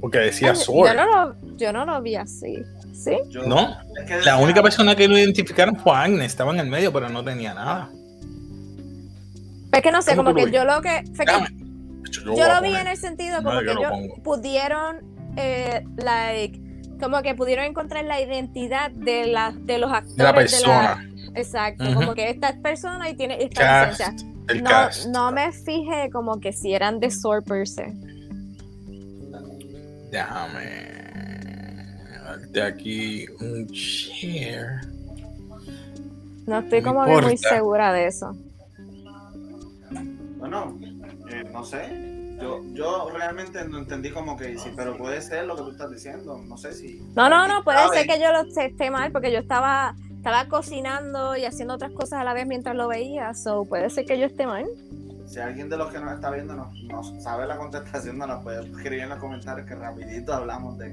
porque 0.00 0.18
decía 0.18 0.54
Sword 0.54 0.88
yo 0.88 0.94
no 0.94 1.06
lo, 1.06 1.36
yo 1.56 1.72
no 1.72 1.84
lo 1.84 2.00
vi 2.02 2.16
así 2.16 2.62
¿Sí? 2.92 3.16
no, 3.46 3.76
la 4.24 4.36
única 4.36 4.62
persona 4.62 4.94
que 4.94 5.08
lo 5.08 5.16
identificaron 5.16 5.74
fue 5.76 5.96
Agnes, 5.96 6.26
estaba 6.26 6.52
en 6.52 6.60
el 6.60 6.66
medio, 6.66 6.92
pero 6.92 7.08
no 7.08 7.24
tenía 7.24 7.54
nada. 7.54 7.88
Es 9.72 9.80
que 9.80 9.90
no 9.90 10.02
sé, 10.02 10.16
como 10.16 10.34
que 10.34 10.50
yo 10.50 10.66
lo 10.66 10.82
que. 10.82 11.02
yo, 12.24 12.48
lo 12.48 12.60
vi 12.60 12.74
en 12.74 12.88
el 12.88 12.98
sentido 12.98 13.42
como 13.42 13.60
que 13.60 13.70
ellos 13.70 13.92
pudieron, 14.22 14.98
eh, 15.36 15.82
like, 15.96 16.60
como 17.00 17.22
que 17.22 17.34
pudieron 17.34 17.64
encontrar 17.64 18.04
la 18.04 18.20
identidad 18.20 18.90
de, 18.90 19.26
la, 19.26 19.52
de 19.52 19.78
los 19.78 19.90
actores. 19.90 20.16
De 20.16 20.22
la 20.24 20.34
persona. 20.34 21.10
exacto, 21.34 21.84
como 21.94 22.14
que 22.14 22.30
esta 22.30 22.54
persona 22.60 23.08
y 23.08 23.14
tiene 23.14 23.42
esta 23.42 23.88
licencia. 23.90 24.14
No, 24.62 25.12
no 25.12 25.32
me 25.32 25.52
fijé 25.52 26.10
como 26.10 26.40
que 26.40 26.52
si 26.52 26.74
eran 26.74 27.00
de 27.00 27.10
Sword 27.10 27.44
per 27.44 27.68
se. 27.68 27.92
Déjame 30.10 30.90
de 32.50 32.62
aquí 32.62 33.26
un 33.40 33.66
share. 33.66 34.80
No 36.46 36.58
estoy 36.58 36.82
como 36.82 37.06
muy 37.06 37.36
segura 37.36 37.92
de 37.92 38.06
eso. 38.06 38.36
Bueno, 40.38 40.78
eh, 41.30 41.44
no 41.52 41.64
sé. 41.64 42.09
Yo, 42.40 42.62
yo 42.72 43.10
realmente 43.10 43.62
no 43.68 43.78
entendí 43.78 44.10
como 44.10 44.36
que 44.36 44.56
sí, 44.58 44.72
pero 44.74 44.96
puede 44.96 45.20
ser 45.20 45.44
lo 45.44 45.56
que 45.56 45.62
tú 45.62 45.70
estás 45.72 45.90
diciendo. 45.90 46.42
No 46.46 46.56
sé 46.56 46.72
si. 46.72 47.00
No, 47.14 47.28
no, 47.28 47.46
no, 47.46 47.62
puede 47.62 47.86
ser 47.90 48.06
que 48.06 48.18
yo 48.18 48.32
lo 48.32 48.40
esté 48.40 48.90
mal 48.90 49.12
porque 49.12 49.30
yo 49.30 49.38
estaba, 49.38 49.94
estaba 50.10 50.46
cocinando 50.46 51.36
y 51.36 51.44
haciendo 51.44 51.74
otras 51.74 51.92
cosas 51.92 52.20
a 52.20 52.24
la 52.24 52.32
vez 52.32 52.46
mientras 52.46 52.74
lo 52.74 52.88
veía. 52.88 53.34
So 53.34 53.64
puede 53.64 53.90
ser 53.90 54.06
que 54.06 54.18
yo 54.18 54.26
esté 54.26 54.46
mal. 54.46 54.66
Si 55.26 55.38
alguien 55.38 55.68
de 55.68 55.76
los 55.76 55.92
que 55.92 55.98
nos 56.00 56.14
está 56.14 56.30
viendo 56.30 56.54
no, 56.54 56.72
sabe 57.20 57.46
la 57.46 57.56
contestación, 57.56 58.18
nos 58.18 58.28
la 58.28 58.40
puede 58.40 58.64
escribir 58.64 59.00
en 59.00 59.10
los 59.10 59.18
comentarios 59.18 59.66
que 59.66 59.74
rapidito 59.76 60.32
hablamos 60.32 60.78
de, 60.78 60.92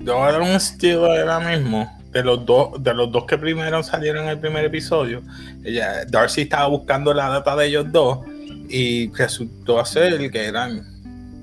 yo 0.00 0.14
voy 0.16 0.28
a 0.28 0.32
dar 0.32 0.40
un 0.40 0.48
estilo 0.48 1.06
ahora 1.06 1.38
mismo 1.40 2.03
de 2.14 2.22
los 2.22 2.46
dos 2.46 2.82
de 2.82 2.94
los 2.94 3.10
dos 3.10 3.24
que 3.24 3.36
primero 3.36 3.82
salieron 3.82 4.24
en 4.24 4.30
el 4.30 4.38
primer 4.38 4.64
episodio 4.64 5.20
ella 5.64 6.04
Darcy 6.06 6.42
estaba 6.42 6.68
buscando 6.68 7.12
la 7.12 7.28
data 7.28 7.56
de 7.56 7.66
ellos 7.66 7.90
dos 7.90 8.20
y 8.68 9.12
resultó 9.12 9.84
ser 9.84 10.30
que 10.30 10.46
eran 10.46 10.86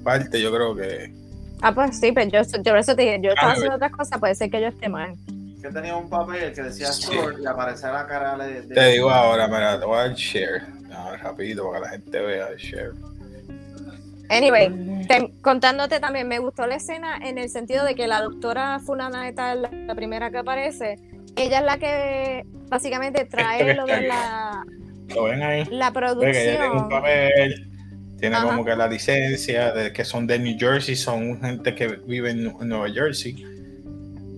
parte 0.01 0.41
yo 0.41 0.49
creo 0.49 0.73
que 0.73 1.13
ah 1.61 1.75
pues 1.75 1.99
sí 1.99 2.13
pero 2.13 2.29
yo, 2.29 2.41
yo 2.63 2.75
eso 2.77 2.95
te 2.95 3.01
dije 3.01 3.19
yo 3.21 3.31
estaba 3.31 3.51
haciendo 3.51 3.75
otras 3.75 3.91
cosas 3.91 4.17
puede 4.17 4.33
ser 4.33 4.49
que 4.49 4.61
yo 4.61 4.67
esté 4.67 4.87
mal. 4.87 5.13
Que 5.61 5.69
tenía 5.69 5.95
un 5.95 6.09
papel 6.09 6.53
que 6.53 6.63
decía 6.63 6.87
Sword 6.87 7.41
y 7.41 7.45
aparecía 7.45 7.91
la 7.91 8.07
cara 8.07 8.37
de, 8.37 8.61
te 8.63 8.87
digo 8.93 9.11
ahora 9.11 9.47
mira 9.47 9.77
te 9.77 9.85
voy 9.85 9.97
a 9.97 10.07
dar 10.07 10.15
share 10.15 10.63
no, 10.89 11.17
rapidito 11.17 11.69
para 11.69 11.79
que 11.79 11.85
la 11.85 11.91
gente 11.91 12.19
vea 12.21 12.47
el 12.47 12.57
share 12.57 12.93
Anyway, 14.31 14.71
contándote 15.41 15.99
también, 15.99 16.27
me 16.27 16.39
gustó 16.39 16.65
la 16.65 16.75
escena 16.75 17.17
en 17.17 17.37
el 17.37 17.49
sentido 17.49 17.83
de 17.83 17.95
que 17.95 18.07
la 18.07 18.21
doctora 18.21 18.79
Fulana 18.79 19.25
de 19.25 19.33
tal, 19.33 19.69
la 19.85 19.93
primera 19.93 20.31
que 20.31 20.37
aparece, 20.37 20.95
ella 21.35 21.59
es 21.59 21.65
la 21.65 21.77
que 21.77 22.45
básicamente 22.69 23.25
trae 23.25 23.73
lo 23.73 23.85
de 23.85 24.07
la, 24.07 24.65
¿Lo 25.13 25.23
ven 25.23 25.43
ahí? 25.43 25.65
la 25.69 25.91
producción. 25.91 26.31
tiene 26.31 26.69
un 26.69 26.87
papel, 26.87 27.69
tiene 28.19 28.37
como 28.41 28.63
que 28.63 28.73
la 28.73 28.87
licencia 28.87 29.73
de 29.73 29.91
que 29.91 30.05
son 30.05 30.25
de 30.27 30.39
New 30.39 30.57
Jersey, 30.57 30.95
son 30.95 31.41
gente 31.41 31.75
que 31.75 31.87
vive 31.87 32.31
en 32.31 32.43
Nueva 32.43 32.89
Jersey. 32.89 33.45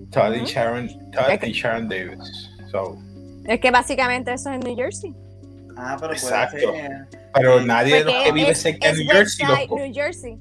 Todd, 0.10 0.34
y, 0.34 0.46
Sharon, 0.46 0.90
Todd 1.12 1.44
y 1.44 1.52
Sharon 1.52 1.88
Davis. 1.88 2.50
So. 2.72 2.98
Es 3.46 3.60
que 3.60 3.70
básicamente 3.72 4.34
eso 4.34 4.50
es 4.50 4.56
en 4.56 4.62
New 4.62 4.76
Jersey. 4.76 5.14
Ah, 5.76 5.98
pero 6.00 6.14
Exacto. 6.14 6.58
puede 6.62 6.88
ser. 6.88 7.23
Pero 7.34 7.62
nadie 7.62 7.98
de 7.98 8.04
los 8.06 8.24
que 8.24 8.32
vive 8.32 8.56
cerca 8.56 8.92
de 8.92 9.04
New 9.04 9.12
Jersey, 9.12 9.68
New 9.70 9.94
Jersey. 9.94 10.38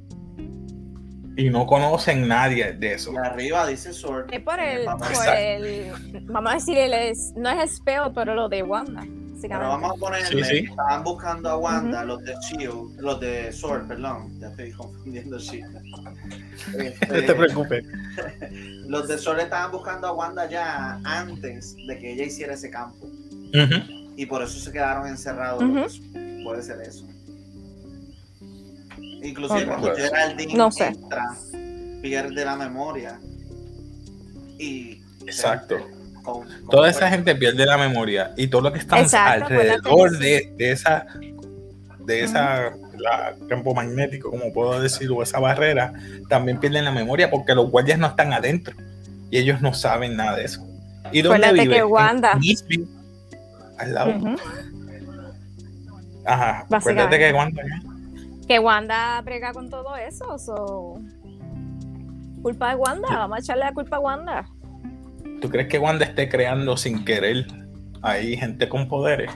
Y 1.37 1.49
no 1.49 1.67
conocen 1.67 2.29
nadie 2.29 2.73
de 2.73 2.95
eso. 2.95 3.13
Y 3.13 3.17
arriba 3.17 3.67
dice 3.67 3.93
Sword. 3.93 4.33
Es 4.33 4.41
por 4.43 4.61
el, 4.61 4.85
por 4.85 5.35
el 5.35 5.93
vamos 6.25 6.53
a 6.53 6.55
decir, 6.57 6.77
el 6.77 6.93
es, 6.93 7.33
no 7.37 7.49
es 7.49 7.77
spell, 7.77 8.13
pero 8.15 8.35
lo 8.35 8.49
de 8.49 8.63
Wanda. 8.63 9.03
Pero 9.49 9.69
vamos 9.69 9.93
a 9.93 9.95
ponerle, 9.95 10.45
sí, 10.45 10.51
sí. 10.51 10.67
estaban 10.71 11.03
buscando 11.03 11.49
a 11.49 11.57
Wanda, 11.57 12.05
los 12.05 12.23
de 12.23 12.35
Shield, 12.49 13.01
los 13.01 13.19
de 13.19 13.53
Sword, 13.53 13.89
perdón, 13.89 14.39
ya 14.39 14.49
estoy 14.49 14.71
confundiendo 14.73 15.39
Shield. 15.39 15.77
Este, 16.79 17.07
no 17.21 17.27
te 17.27 17.35
preocupes. 17.35 17.85
los 18.87 19.09
de 19.09 19.19
Sword 19.19 19.41
estaban 19.41 19.73
buscando 19.73 20.07
a 20.07 20.13
Wanda 20.13 20.49
ya 20.49 21.01
antes 21.05 21.75
de 21.87 21.99
que 21.99 22.13
ella 22.13 22.25
hiciera 22.25 22.55
ese 22.55 22.71
campo. 22.71 23.09
Y 24.17 24.27
por 24.27 24.43
eso 24.43 24.59
se 24.59 24.71
quedaron 24.71 25.09
encerrados. 25.09 26.01
Puede 26.43 26.63
ser 26.63 26.81
eso. 26.83 27.07
Inclusive 28.99 29.67
cuando 29.67 29.95
Geraldine 29.95 30.55
no 30.55 30.73
sé. 30.73 30.89
entra, 30.89 31.37
pierde 32.03 32.45
la 32.45 32.57
memoria. 32.57 33.21
Y 34.59 35.03
Exacto. 35.27 35.79
Toda 36.71 36.89
esa 36.89 37.09
gente 37.11 37.35
pierde 37.35 37.67
la 37.67 37.77
memoria 37.77 38.33
y 38.37 38.47
todo 38.47 38.63
lo 38.63 38.73
que 38.73 38.79
está 38.79 38.97
alrededor 38.97 40.19
de, 40.19 40.55
esa 40.59 41.07
de 41.99 42.23
esa 42.23 42.73
campo 43.49 43.75
magnético, 43.75 44.31
como 44.31 44.53
puedo 44.53 44.81
decir, 44.81 45.11
o 45.11 45.23
esa 45.23 45.41
barrera, 45.41 45.93
también 46.29 46.61
pierden 46.61 46.85
la 46.85 46.93
memoria 46.93 47.31
porque 47.31 47.55
los 47.55 47.71
guardias 47.71 47.99
no 47.99 48.07
están 48.07 48.33
adentro 48.33 48.77
y 49.31 49.39
ellos 49.39 49.61
no 49.61 49.75
saben 49.75 50.17
nada 50.17 50.37
de 50.37 50.45
eso. 50.45 50.65
¿Y 51.11 51.23
dónde 51.23 51.53
vive? 51.53 51.75
Que 51.75 51.85
Wanda. 51.85 52.39
al 53.79 53.95
lado. 53.95 54.15
Ajá, 56.25 56.67
acuérdate 56.71 57.19
que 57.19 57.33
Wanda. 57.33 57.63
Que 58.47 58.59
Wanda 58.59 59.21
brega 59.23 59.53
con 59.53 59.71
todo 59.71 59.97
eso. 59.97 60.39
So... 60.39 60.99
Culpa 62.43 62.71
de 62.71 62.75
Wanda, 62.75 63.09
vamos 63.09 63.37
a 63.37 63.41
echarle 63.41 63.65
la 63.65 63.73
culpa 63.73 63.97
a 63.97 64.01
Wanda. 64.01 64.49
¿Tú 65.41 65.49
crees 65.49 65.69
que 65.69 65.79
Wanda 65.79 66.05
esté 66.05 66.29
creando 66.29 66.77
sin 66.77 67.05
querer 67.05 67.47
ahí 68.03 68.37
gente 68.37 68.69
con 68.69 68.89
poderes? 68.89 69.31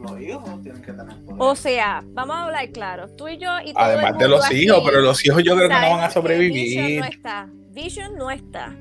Los 0.00 0.20
hijos 0.20 0.62
tienen 0.62 0.82
que 0.82 0.92
tener 0.92 1.16
poderes. 1.24 1.36
O 1.38 1.56
sea, 1.56 2.04
vamos 2.12 2.36
a 2.36 2.44
hablar 2.44 2.70
claro. 2.70 3.08
Tú 3.16 3.26
y 3.26 3.38
yo 3.38 3.50
y 3.64 3.72
todo 3.72 3.82
Además 3.82 4.16
de 4.18 4.28
los 4.28 4.50
hijos, 4.52 4.82
pero 4.84 5.00
los 5.00 5.24
hijos 5.26 5.42
yo 5.42 5.56
creo 5.56 5.68
que 5.68 5.74
no 5.74 5.90
van 5.90 6.04
a 6.04 6.10
sobrevivir. 6.10 7.00
No 7.00 7.06
está. 7.06 7.48
Vision 7.80 8.16
no 8.16 8.28
está. 8.28 8.74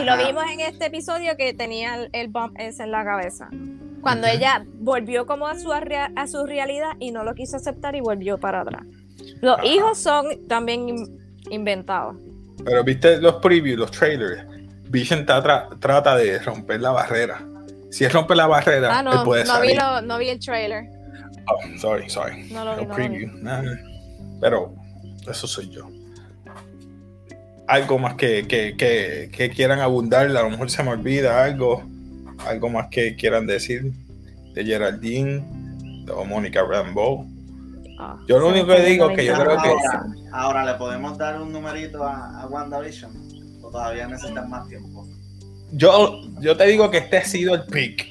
Y 0.00 0.04
lo 0.04 0.16
vimos 0.16 0.44
en 0.50 0.60
este 0.60 0.86
episodio 0.86 1.36
que 1.36 1.52
tenía 1.52 1.96
el, 1.96 2.08
el 2.14 2.28
bump 2.28 2.58
ese 2.58 2.84
en 2.84 2.90
la 2.90 3.04
cabeza. 3.04 3.50
Cuando 4.00 4.26
ella 4.26 4.64
volvió 4.78 5.26
como 5.26 5.46
a 5.46 5.58
su, 5.58 5.70
a 5.72 6.26
su 6.26 6.46
realidad 6.46 6.92
y 6.98 7.10
no 7.10 7.22
lo 7.22 7.34
quiso 7.34 7.58
aceptar 7.58 7.94
y 7.96 8.00
volvió 8.00 8.38
para 8.38 8.62
atrás. 8.62 8.82
Los 9.42 9.62
hijos 9.62 9.98
son 9.98 10.48
también 10.48 10.88
inventados. 11.50 12.16
Pero 12.64 12.82
viste 12.82 13.20
los 13.20 13.34
previews, 13.36 13.78
los 13.78 13.90
trailers. 13.90 14.42
Vision 14.88 15.26
trata 15.26 16.16
de 16.16 16.38
romper 16.38 16.80
la 16.80 16.92
barrera. 16.92 17.44
Si 17.90 18.04
él 18.04 18.10
rompe 18.10 18.34
la 18.34 18.46
barrera, 18.46 18.98
ah, 18.98 19.02
no, 19.02 19.12
él 19.12 19.18
puede 19.22 19.44
no 19.44 19.60
Vi 19.60 19.74
no 20.06 20.18
vi 20.18 20.28
el 20.30 20.40
trailer. 20.40 20.86
Oh, 21.46 21.78
sorry, 21.78 22.08
sorry. 22.08 22.44
No 22.50 22.64
lo 22.64 22.76
vi. 22.78 22.86
No 22.86 22.94
preview. 22.94 23.30
pero 24.40 24.74
eso 25.28 25.46
soy 25.46 25.68
yo. 25.68 25.99
Algo 27.70 27.98
más 28.00 28.14
que, 28.14 28.48
que, 28.48 28.76
que, 28.76 29.30
que, 29.32 29.50
quieran 29.50 29.78
abundar, 29.78 30.26
a 30.26 30.42
lo 30.42 30.50
mejor 30.50 30.70
se 30.70 30.82
me 30.82 30.90
olvida 30.90 31.44
algo. 31.44 31.84
Algo 32.46 32.68
más 32.68 32.88
que 32.88 33.14
quieran 33.14 33.46
decir 33.46 33.92
de 34.54 34.64
Geraldine, 34.64 35.44
de 36.04 36.12
Mónica 36.26 36.62
Rambo. 36.62 37.26
Ah, 37.98 38.18
yo 38.26 38.38
lo 38.38 38.48
único 38.48 38.66
que 38.68 38.82
digo 38.82 39.10
es 39.10 39.16
que 39.16 39.24
yo 39.24 39.34
creo 39.34 39.56
que. 39.62 39.72
Ahora, 40.32 40.64
¿le 40.64 40.74
podemos 40.74 41.16
dar 41.16 41.40
un 41.40 41.52
numerito 41.52 42.02
a, 42.02 42.40
a 42.40 42.46
WandaVision? 42.48 43.12
¿O 43.62 43.70
todavía 43.70 44.08
necesitan 44.08 44.50
más 44.50 44.66
tiempo? 44.68 45.06
Yo, 45.72 46.22
yo 46.40 46.56
te 46.56 46.66
digo 46.66 46.90
que 46.90 46.98
este 46.98 47.18
ha 47.18 47.24
sido 47.24 47.54
el 47.54 47.64
pick. 47.66 48.08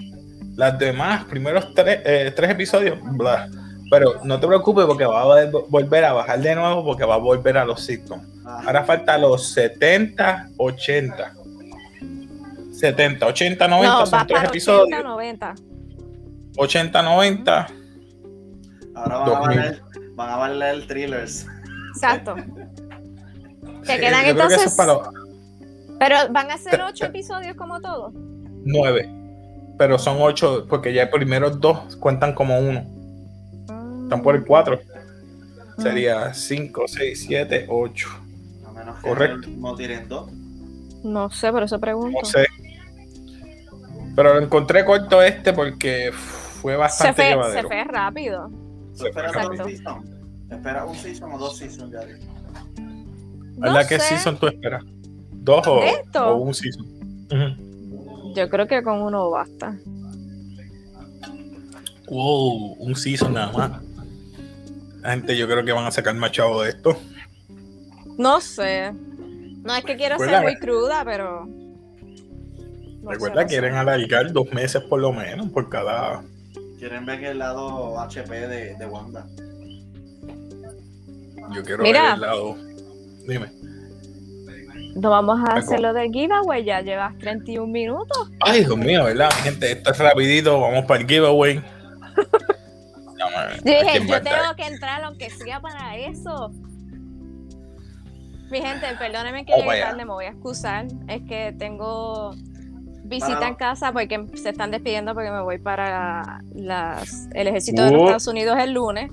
Las 0.55 0.77
demás, 0.79 1.25
primeros 1.25 1.73
tres, 1.73 1.99
eh, 2.05 2.31
tres 2.35 2.51
episodios, 2.51 2.97
bla. 3.01 3.49
Pero 3.89 4.15
no 4.23 4.39
te 4.39 4.45
preocupes 4.47 4.85
porque 4.85 5.05
va 5.05 5.21
a 5.21 5.45
volver 5.67 6.05
a 6.05 6.13
bajar 6.13 6.39
de 6.39 6.53
nuevo 6.55 6.83
porque 6.85 7.05
va 7.05 7.15
a 7.15 7.17
volver 7.17 7.57
a 7.57 7.65
los 7.65 7.81
sitcoms. 7.83 8.23
Ah, 8.45 8.61
Ahora 8.65 8.83
falta 8.83 9.17
los 9.17 9.51
70, 9.53 10.49
80. 10.57 11.33
70, 12.71 13.25
80, 13.25 13.67
90 13.67 13.99
No, 13.99 14.05
son 14.05 14.27
tres 14.27 14.43
episodios. 14.43 14.85
80, 14.87 15.03
90. 15.03 15.55
80, 16.57 17.01
90. 17.01 17.67
ahora 18.95 19.17
van 19.17 19.21
a, 19.21 19.25
2000. 19.25 19.57
valer, 19.57 19.81
van 20.15 20.29
a 20.29 20.35
valer 20.37 20.87
thrillers. 20.87 21.47
Exacto. 21.95 22.35
Te 23.85 23.95
Eh, 23.95 23.99
quedan 23.99 24.25
yo 24.25 24.35
creo 24.35 24.47
que 24.47 24.53
eso 24.55 24.63
entonces. 24.65 24.65
es 24.71 24.75
para 24.77 24.93
los 24.93 25.07
Pero 25.99 26.15
van 26.31 26.51
a 26.51 26.57
ser 26.57 26.81
ocho 26.81 27.05
episodios 27.05 27.55
como 27.55 27.81
todos. 27.81 28.13
9. 28.65 29.09
Pero 29.77 29.97
son 29.97 30.17
8 30.19 30.65
porque 30.69 30.93
ya 30.93 31.03
el 31.03 31.09
primero 31.09 31.49
dos 31.49 31.95
cuentan 31.97 32.33
como 32.33 32.59
uno. 32.59 32.85
Están 34.09 34.23
por 34.23 34.35
el 34.35 34.43
4. 34.43 34.79
Sería 35.77 36.33
5, 36.33 36.85
6, 36.87 37.23
7, 37.27 37.67
8. 37.69 38.07
A 38.65 38.71
menos 38.71 38.95
que 38.97 39.07
Correcto. 39.07 39.47
no 39.55 39.75
tiren 39.75 40.07
dos. 40.09 40.31
No 41.03 41.29
sé, 41.29 41.51
por 41.51 41.61
eso 41.61 41.79
pregunto. 41.79 42.17
No 42.19 42.25
sé. 42.25 42.47
Pero 44.15 44.33
lo 44.33 44.41
encontré 44.41 44.83
corto 44.83 45.21
este 45.21 45.53
porque 45.53 46.11
fue 46.11 46.73
se, 46.73 46.77
bastante 46.77 47.35
fue, 47.35 47.51
se 47.53 47.61
fue 47.61 47.83
rápido. 47.83 48.49
¿Tú 48.97 49.05
esperas 49.05 49.31
dos 49.31 49.67
seasons? 49.67 50.09
¿Esperas 50.49 50.89
un 50.89 50.95
season 50.95 51.31
o 51.31 51.37
dos 51.37 51.57
seasons, 51.57 51.91
Yari? 51.93 52.13
¿Verdad 53.59 53.81
No 53.83 53.87
que 53.87 53.99
sé. 53.99 54.07
season 54.07 54.37
tú 54.39 54.47
esperas? 54.47 54.83
¿Dos 55.31 55.67
o, 55.67 55.81
o 56.19 56.35
un 56.37 56.53
season? 56.55 56.85
Ujú. 57.31 58.33
Yo 58.35 58.49
creo 58.49 58.67
que 58.67 58.81
con 58.81 59.01
uno 59.03 59.29
basta. 59.29 59.77
Wow, 62.09 62.73
un 62.79 62.95
season 62.95 63.33
nada 63.35 63.51
más. 63.53 63.71
La 65.01 65.11
gente 65.11 65.37
yo 65.37 65.47
creo 65.47 65.63
que 65.63 65.71
van 65.71 65.85
a 65.85 65.91
sacar 65.91 66.13
más 66.15 66.31
chavo 66.31 66.61
de 66.63 66.69
esto. 66.69 66.97
No 68.17 68.41
sé. 68.41 68.91
No 69.63 69.75
es 69.75 69.83
que 69.85 69.95
quiero 69.95 70.17
ser 70.17 70.41
muy 70.41 70.55
cruda, 70.57 71.03
pero. 71.05 71.45
no 73.01 73.11
Recuerda 73.11 73.43
que 73.43 73.49
quieren 73.49 73.75
alargar 73.75 74.31
dos 74.31 74.51
meses 74.51 74.81
por 74.83 74.99
lo 74.99 75.11
menos 75.13 75.49
por 75.49 75.69
cada. 75.69 76.21
Quieren 76.79 77.05
ver 77.05 77.23
el 77.23 77.39
lado 77.39 77.99
HP 77.99 78.47
de, 78.47 78.75
de 78.75 78.85
Wanda. 78.85 79.25
Yo 81.53 81.63
quiero 81.63 81.83
Mira. 81.83 82.03
ver 82.03 82.13
el 82.15 82.21
lado. 82.21 82.55
Dime. 83.27 83.51
No 84.95 85.09
vamos 85.11 85.39
a 85.39 85.53
Vengo. 85.53 85.59
hacer 85.59 85.79
lo 85.79 85.93
del 85.93 86.11
giveaway, 86.11 86.63
ya 86.65 86.81
llevas 86.81 87.17
31 87.19 87.67
minutos. 87.67 88.29
Ay, 88.41 88.65
Dios 88.65 88.77
mío, 88.77 89.05
¿verdad? 89.05 89.29
Mi 89.37 89.41
gente, 89.43 89.71
esto 89.71 89.91
es 89.91 89.97
rapidito. 89.99 90.59
Vamos 90.59 90.85
para 90.85 91.01
el 91.01 91.07
giveaway. 91.07 91.61
A 93.39 93.55
Yo 93.57 93.61
dije, 93.63 93.85
¿quién 93.91 94.09
va 94.11 94.15
a 94.15 94.19
yo 94.19 94.23
tengo 94.23 94.55
que 94.55 94.67
entrar 94.67 95.03
aunque 95.03 95.29
sea 95.29 95.59
para 95.59 95.95
eso. 95.97 96.51
Mi 98.51 98.61
gente, 98.61 98.87
perdónenme 98.97 99.45
que 99.45 99.53
Oh, 99.53 99.57
llegue 99.57 99.67
vaya. 99.67 99.85
tarde, 99.89 100.05
me 100.05 100.11
voy 100.13 100.25
a 100.25 100.29
excusar. 100.29 100.87
Es 101.07 101.21
que 101.27 101.53
tengo 101.57 102.31
visita 103.03 103.47
en 103.47 103.55
casa 103.55 103.91
porque 103.91 104.23
se 104.35 104.49
están 104.49 104.71
despidiendo 104.71 105.13
porque 105.13 105.31
me 105.31 105.41
voy 105.41 105.57
para 105.59 106.41
las, 106.53 107.27
el 107.33 107.47
ejército 107.47 107.83
de 107.83 107.91
los 107.91 108.01
Oh. 108.01 108.05
Estados 108.05 108.27
Unidos 108.27 108.57
el 108.59 108.73
lunes. 108.73 109.11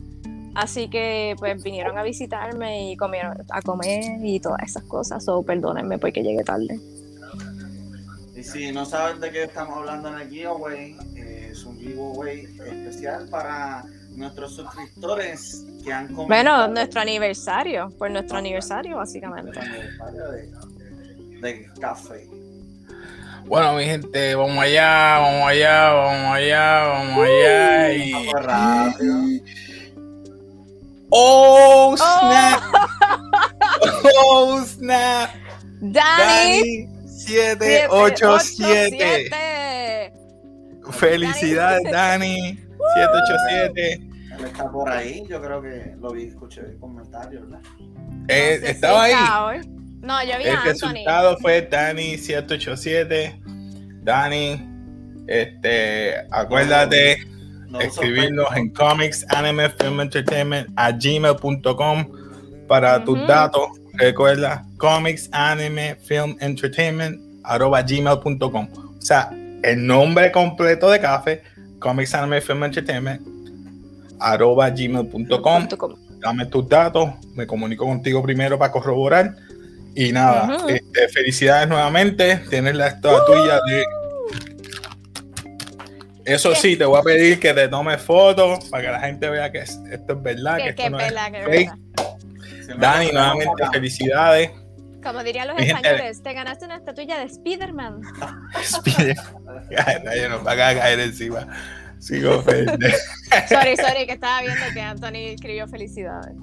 Así 0.54 0.88
que 0.88 1.34
pues 1.38 1.62
vinieron 1.62 1.98
a 1.98 2.02
visitarme 2.02 2.90
y 2.90 2.96
comieron 2.96 3.36
a 3.50 3.60
comer 3.60 4.24
y 4.24 4.40
todas 4.40 4.62
esas 4.62 4.84
cosas. 4.84 5.22
So, 5.22 5.42
perdónenme 5.42 5.98
porque 5.98 6.22
llegué 6.22 6.42
tarde. 6.44 6.80
Y 8.34 8.42
si 8.42 8.72
no 8.72 8.84
saben 8.86 9.20
de 9.20 9.30
qué 9.30 9.42
estamos 9.44 9.76
hablando 9.78 10.08
en 10.08 10.18
el 10.20 10.28
giveaway, 10.30 10.96
eh, 11.14 11.35
es 11.56 11.64
un 11.64 11.78
giveaway 11.78 12.44
especial 12.66 13.26
para 13.30 13.84
nuestros 14.10 14.56
suscriptores 14.56 15.64
que 15.82 15.90
han 15.92 16.06
comentado. 16.08 16.28
Bueno, 16.28 16.68
nuestro 16.68 17.00
aniversario, 17.00 17.90
por 17.98 18.10
nuestro 18.10 18.36
aniversario 18.36 18.96
básicamente. 18.96 19.58
De, 19.58 20.52
de 21.40 21.66
café. 21.80 22.28
Bueno, 23.46 23.72
mi 23.74 23.84
gente, 23.84 24.34
vamos 24.34 24.58
allá, 24.58 25.18
vamos 25.18 25.48
allá, 25.48 25.92
vamos 25.92 26.36
allá, 26.36 26.88
vamos 26.88 27.26
allá. 27.26 27.92
Y... 27.92 28.12
Vamos 28.12 28.34
rápido. 28.42 29.14
¡Oh, 31.08 31.94
snap! 31.96 32.60
¡Oh, 34.18 34.60
snap! 34.64 35.30
Dani, 35.80 36.60
Dani 36.60 36.88
787. 37.06 39.65
787. 40.92 40.98
Felicidades, 40.98 41.82
Dani 41.90 42.58
787. 42.94 43.92
Él 44.38 44.44
está 44.44 44.70
por 44.70 44.90
ahí, 44.90 45.24
yo 45.28 45.40
creo 45.40 45.62
que 45.62 45.94
lo 46.00 46.10
vi, 46.12 46.24
escuché 46.24 46.60
el 46.60 46.78
comentario, 46.78 47.40
¿verdad? 47.42 47.60
Eh, 48.28 48.58
No 48.60 48.60
sé 48.60 48.66
si 48.66 48.72
estaba 48.72 49.02
ahí. 49.04 49.12
está. 49.12 49.70
No, 50.02 50.22
yo 50.24 50.38
vi 50.38 50.44
El 50.44 50.50
a 50.50 50.60
Anthony. 50.60 50.68
resultado 50.72 51.36
fue 51.38 51.62
Dani 51.62 52.18
787. 52.18 53.40
Dani, 54.02 54.68
este, 55.26 56.14
acuérdate 56.30 57.18
No 57.70 57.80
escribirnos 57.80 58.46
en 58.56 58.70
comics, 58.72 59.24
anime, 59.30 59.68
film 59.70 60.00
entertainment 60.00 60.68
a 60.76 60.92
gmail.com 60.92 62.06
para 62.68 63.02
tus 63.04 63.26
datos. 63.26 63.68
Recuerda 63.94 64.64
comics, 64.78 65.28
anime, 65.32 65.96
film 65.96 66.36
entertainment 66.40 67.18
arroba 67.42 67.82
gmail.com. 67.82 68.68
O 68.98 69.00
sea, 69.00 69.30
el 69.62 69.86
nombre 69.86 70.30
completo 70.32 70.90
de 70.90 71.00
café, 71.00 71.42
comics, 71.78 72.14
anime, 72.14 72.40
film 72.40 72.64
entertainment 72.64 73.22
arroba 74.20 74.70
gmail.com. 74.70 75.10
Punto 75.10 75.42
com. 75.78 75.94
Dame 76.20 76.46
tus 76.46 76.68
datos, 76.68 77.10
me 77.34 77.46
comunico 77.46 77.84
contigo 77.84 78.22
primero 78.22 78.58
para 78.58 78.72
corroborar. 78.72 79.34
Y 79.94 80.12
nada, 80.12 80.58
este, 80.68 81.08
felicidades 81.08 81.68
nuevamente. 81.68 82.36
Tienes 82.50 82.74
la 82.74 82.88
estatua 82.88 83.60
de. 83.66 83.84
Eso 86.24 86.54
sí, 86.56 86.76
te 86.76 86.84
voy 86.84 86.98
a 86.98 87.02
pedir 87.02 87.38
que 87.38 87.54
te 87.54 87.68
tomes 87.68 88.00
fotos 88.02 88.64
para 88.68 88.82
que 88.84 88.90
la 88.90 89.00
gente 89.00 89.30
vea 89.30 89.52
que 89.52 89.58
es- 89.60 89.78
esto 89.90 90.14
es 90.14 90.22
verdad. 90.22 90.56
Que 90.56 90.62
Que, 90.64 90.68
esto 90.70 90.82
que 90.82 90.90
no 90.90 90.98
es 90.98 91.12
que 91.12 91.42
fake. 91.44 91.70
verdad. 92.66 92.76
Dani, 92.78 93.12
nuevamente 93.12 93.62
felicidades. 93.72 94.50
Como 95.06 95.22
dirían 95.22 95.48
los 95.48 95.58
españoles, 95.58 96.22
te 96.22 96.32
ganaste 96.32 96.64
una 96.64 96.76
estatuilla 96.76 97.18
de 97.18 97.24
Spider-Man. 97.24 98.00
Spider- 98.62 99.16
Ay, 99.86 99.96
nadie 100.04 100.28
nos 100.28 100.46
va 100.46 100.52
a 100.52 100.56
caer 100.56 101.00
encima. 101.00 101.46
Sigo 101.98 102.42
feliz. 102.42 102.68
Sorry, 103.48 103.76
sorry, 103.76 104.06
que 104.06 104.12
estaba 104.12 104.42
viendo 104.42 104.62
que 104.74 104.80
Anthony 104.80 105.32
escribió 105.34 105.66
felicidades. 105.66 106.34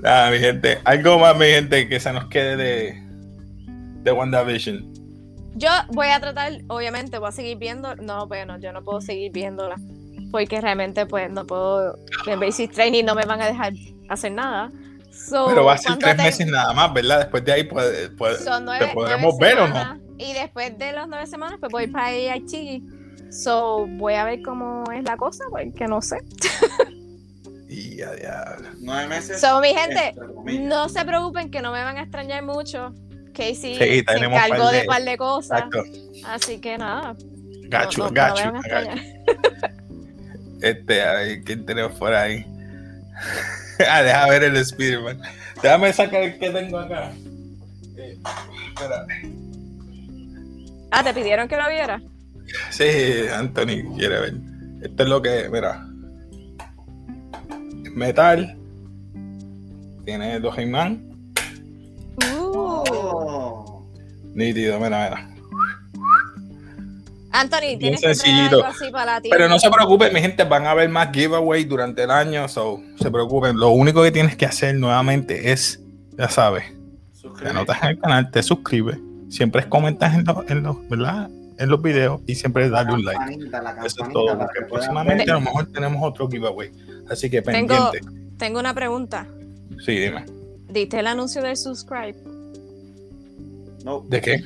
Nada, 0.00 0.30
mi 0.30 0.38
gente. 0.38 0.78
Algo 0.84 1.18
más, 1.18 1.36
mi 1.36 1.46
gente, 1.46 1.88
que 1.88 1.98
se 1.98 2.12
nos 2.12 2.26
quede 2.28 2.56
de, 2.56 3.02
de 4.02 4.12
WandaVision. 4.12 4.92
Yo 5.56 5.70
voy 5.92 6.08
a 6.08 6.20
tratar, 6.20 6.52
obviamente, 6.68 7.18
voy 7.18 7.28
a 7.28 7.32
seguir 7.32 7.56
viendo. 7.58 7.94
No, 7.96 8.26
bueno, 8.26 8.58
yo 8.58 8.72
no 8.72 8.82
puedo 8.84 9.00
seguir 9.00 9.32
viéndola. 9.32 9.76
Porque 10.30 10.60
realmente, 10.60 11.06
pues, 11.06 11.30
no 11.30 11.46
puedo. 11.46 11.96
En 12.26 12.38
Basic 12.40 12.72
Training 12.72 13.04
no 13.04 13.14
me 13.14 13.24
van 13.24 13.40
a 13.40 13.46
dejar 13.46 13.72
hacer 14.10 14.32
nada. 14.32 14.70
So, 15.14 15.46
Pero 15.46 15.64
va 15.64 15.74
a 15.74 15.78
ser 15.78 15.96
tres 15.98 16.16
te- 16.16 16.22
meses 16.22 16.46
nada 16.46 16.72
más, 16.74 16.92
¿verdad? 16.92 17.20
Después 17.20 17.44
de 17.44 17.52
ahí, 17.52 17.64
pues, 17.64 18.10
pues, 18.18 18.44
Son 18.44 18.64
nueve, 18.64 18.86
¿te 18.86 18.92
podremos 18.94 19.34
nueve 19.38 19.54
ver 19.54 19.62
o 19.64 19.68
no? 19.68 19.74
semanas, 19.74 20.00
Y 20.18 20.32
después 20.34 20.78
de 20.78 20.92
las 20.92 21.08
nueve 21.08 21.26
semanas, 21.26 21.56
pues 21.60 21.72
voy 21.72 21.86
para 21.86 22.06
AIG. 22.08 22.82
So, 23.30 23.86
voy 23.88 24.14
a 24.14 24.24
ver 24.24 24.42
cómo 24.42 24.84
es 24.92 25.02
la 25.04 25.16
cosa, 25.16 25.44
porque 25.50 25.86
no 25.88 26.00
sé. 26.02 26.18
Y 27.68 28.00
a 28.02 28.12
diablo. 28.12 28.68
Nueve 28.80 29.08
meses. 29.08 29.40
So, 29.40 29.60
mi 29.60 29.74
gente, 29.74 30.14
no 30.60 30.88
se 30.88 31.04
preocupen 31.04 31.50
que 31.50 31.60
no 31.62 31.72
me 31.72 31.82
van 31.82 31.96
a 31.96 32.02
extrañar 32.02 32.44
mucho. 32.44 32.92
Casey 33.32 33.74
Sí, 33.74 33.78
se 33.78 34.02
tenemos 34.04 34.38
encargó 34.44 34.64
par 34.64 34.72
de- 34.72 34.78
de 34.80 34.84
par 34.84 35.02
de 35.02 35.16
cosas. 35.16 35.58
Exacto. 35.64 35.82
Así 36.28 36.60
que 36.60 36.78
nada. 36.78 37.16
Gacho, 37.68 37.98
no, 38.02 38.04
no, 38.08 38.12
gacho. 38.12 38.52
no 38.52 38.58
a 38.58 38.62
gacho. 38.68 39.02
Este, 40.60 41.02
a 41.02 41.12
ver, 41.14 41.42
¿quién 41.42 41.66
tenemos 41.66 41.98
por 41.98 42.14
ahí? 42.14 42.46
ah, 43.88 44.02
deja 44.02 44.28
ver 44.28 44.44
el 44.44 44.56
Spider-Man. 44.56 45.20
Déjame 45.62 45.92
sacar 45.92 46.22
el 46.22 46.38
que 46.38 46.50
tengo 46.50 46.78
acá. 46.78 47.12
Eh, 47.96 48.18
espera. 48.68 49.06
Ah, 50.90 51.02
¿te 51.02 51.14
pidieron 51.14 51.48
que 51.48 51.56
lo 51.56 51.68
viera? 51.68 52.00
Sí, 52.70 52.84
Anthony 53.32 53.96
quiere 53.96 54.20
ver. 54.20 54.34
Esto 54.82 55.02
es 55.02 55.08
lo 55.08 55.22
que, 55.22 55.48
mira. 55.50 55.86
Metal. 57.94 58.58
Tiene 60.04 60.40
dos 60.40 60.58
He-Man. 60.58 61.02
Uh. 62.32 62.84
Oh. 62.90 63.88
Nítido, 64.34 64.78
mira, 64.78 65.08
mira. 65.08 65.33
Anthony, 67.36 67.76
Bien 67.78 67.96
tienes 67.96 68.22
que 68.22 68.30
algo 68.30 68.64
así 68.64 68.90
para 68.92 69.20
ti. 69.20 69.28
Pero 69.28 69.48
no 69.48 69.58
se 69.58 69.68
preocupen, 69.68 70.14
mi 70.14 70.20
gente, 70.20 70.44
van 70.44 70.66
a 70.66 70.70
haber 70.70 70.88
más 70.88 71.10
giveaways 71.12 71.68
durante 71.68 72.04
el 72.04 72.12
año, 72.12 72.46
so 72.46 72.80
se 73.00 73.10
preocupen. 73.10 73.56
Lo 73.58 73.70
único 73.70 74.04
que 74.04 74.12
tienes 74.12 74.36
que 74.36 74.46
hacer 74.46 74.76
nuevamente 74.76 75.50
es, 75.50 75.80
ya 76.16 76.28
sabes, 76.28 76.64
te 77.42 77.48
anotas 77.48 77.82
en 77.82 77.88
el 77.88 77.98
canal, 77.98 78.30
te 78.30 78.40
suscribes, 78.40 78.98
siempre 79.30 79.68
comentas 79.68 80.14
en 80.14 80.24
los, 80.24 80.48
en 80.48 80.62
los, 80.62 80.88
¿verdad? 80.88 81.28
En 81.58 81.68
los 81.68 81.82
videos 81.82 82.20
y 82.28 82.36
siempre 82.36 82.68
darle 82.70 82.94
un 82.94 83.04
like. 83.04 83.34
Eso 83.84 84.04
es 84.04 84.12
todo, 84.12 84.38
porque 84.38 84.60
próximamente 84.68 85.28
a 85.28 85.34
lo 85.34 85.40
mejor 85.40 85.66
tenemos 85.72 86.00
otro 86.08 86.28
giveaway. 86.28 86.70
Así 87.10 87.28
que 87.28 87.42
Tengo, 87.42 87.90
pendiente. 87.90 88.22
tengo 88.38 88.60
una 88.60 88.74
pregunta. 88.74 89.26
Sí, 89.84 89.98
dime. 89.98 90.24
¿Diste 90.68 91.00
el 91.00 91.08
anuncio 91.08 91.42
del 91.42 91.56
subscribe? 91.56 92.14
No, 93.84 94.04
¿De 94.08 94.20
qué? 94.20 94.38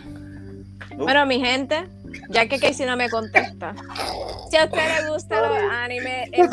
no. 0.96 1.04
Bueno, 1.04 1.26
mi 1.26 1.38
gente, 1.38 1.84
ya 2.30 2.48
que 2.48 2.58
Casey 2.58 2.86
no 2.86 2.96
me 2.96 3.08
contesta. 3.10 3.74
Si 4.50 4.56
a 4.56 4.64
usted 4.64 5.02
le 5.02 5.10
gusta 5.10 5.40
los 5.40 5.58
animes, 5.72 6.28
el 6.32 6.50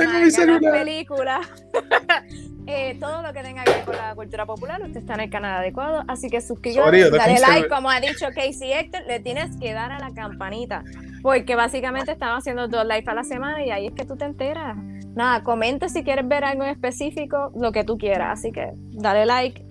No 0.48 0.60
las 0.60 0.74
películas, 0.74 1.48
eh, 2.68 2.98
todo 3.00 3.22
lo 3.22 3.34
que 3.34 3.42
tenga 3.42 3.64
que 3.64 3.72
ver 3.72 3.86
con 3.86 3.96
la 3.96 4.16
cultura 4.16 4.46
popular, 4.46 4.82
usted 4.82 5.00
está 5.00 5.14
en 5.16 5.22
el 5.22 5.30
canal 5.30 5.60
adecuado. 5.60 6.04
Así 6.08 6.30
que 6.30 6.42
suscríbete, 6.42 7.10
dale 7.10 7.40
like, 7.40 7.70
como 7.70 7.90
ha 7.90 8.00
dicho 8.00 8.28
Casey 8.36 8.74
Héctor, 8.74 9.04
le 9.08 9.20
tienes 9.20 9.56
que 9.58 9.74
dar 9.74 9.92
a 9.92 10.00
la 10.00 10.14
campanita. 10.14 10.84
Porque 11.22 11.56
básicamente 11.56 12.12
estamos 12.12 12.40
haciendo 12.40 12.68
dos 12.68 12.86
lives 12.86 13.08
a 13.08 13.14
la 13.14 13.24
semana 13.24 13.66
y 13.66 13.72
ahí 13.72 13.88
es 13.88 13.94
que 13.94 14.06
tú 14.06 14.16
te 14.16 14.26
enteras. 14.26 14.78
Nada, 15.16 15.44
comenta 15.44 15.88
si 15.90 16.04
quieres 16.04 16.28
ver 16.28 16.44
algo 16.44 16.64
en 16.64 16.70
específico, 16.70 17.52
lo 17.56 17.72
que 17.72 17.84
tú 17.84 17.98
quieras. 17.98 18.40
Así 18.40 18.52
que 18.52 18.72
dale 18.92 19.26
like. 19.26 19.66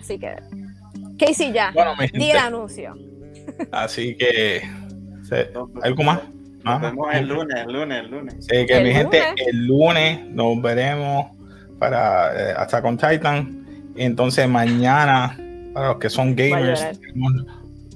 Así 0.00 0.18
que, 0.18 0.36
Casey 1.18 1.52
ya, 1.52 1.70
Bueno, 1.74 1.94
di 2.12 2.30
el 2.30 2.38
anuncio. 2.38 2.94
así 3.72 4.16
que. 4.16 4.62
Nos- 5.54 5.68
¿Algo 5.82 6.02
más? 6.04 6.20
Nos 6.22 6.32
Ah, 6.64 6.78
vemos 6.78 7.08
el 7.14 7.28
lunes, 7.28 7.56
el 7.66 7.72
lunes, 7.72 7.98
el 8.04 8.10
lunes. 8.10 8.34
Sí, 8.40 8.66
que 8.66 8.76
El 8.78 8.84
mi 8.84 8.92
gente, 8.92 9.18
lunes. 9.20 9.46
el 9.48 9.66
lunes 9.66 10.20
nos 10.30 10.62
veremos 10.62 11.26
para 11.78 12.32
eh, 12.50 12.54
hasta 12.56 12.80
con 12.80 12.96
Titan. 12.96 13.66
Y 13.96 14.02
entonces 14.02 14.48
mañana, 14.48 15.36
para 15.74 15.88
los 15.88 15.98
que 15.98 16.08
son 16.10 16.34
gamers, 16.34 16.84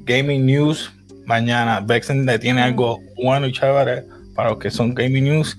Gaming 0.05 0.47
News. 0.47 0.93
Mañana 1.27 1.81
Vexen 1.81 2.25
le 2.25 2.39
tiene 2.39 2.61
Mm. 2.63 2.65
algo 2.65 3.01
bueno 3.23 3.47
y 3.47 3.53
chévere 3.53 4.05
para 4.35 4.51
los 4.51 4.59
que 4.59 4.71
son 4.71 4.95
Gaming 4.95 5.25
News. 5.25 5.59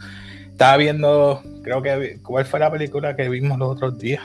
Estaba 0.52 0.78
viendo, 0.78 1.42
creo 1.64 1.82
que, 1.82 2.20
¿cuál 2.24 2.46
fue 2.46 2.60
la 2.60 2.72
película 2.72 3.16
que 3.16 3.30
vimos 3.30 3.58
los 3.60 3.70
otros 3.72 3.98
días? 4.00 4.22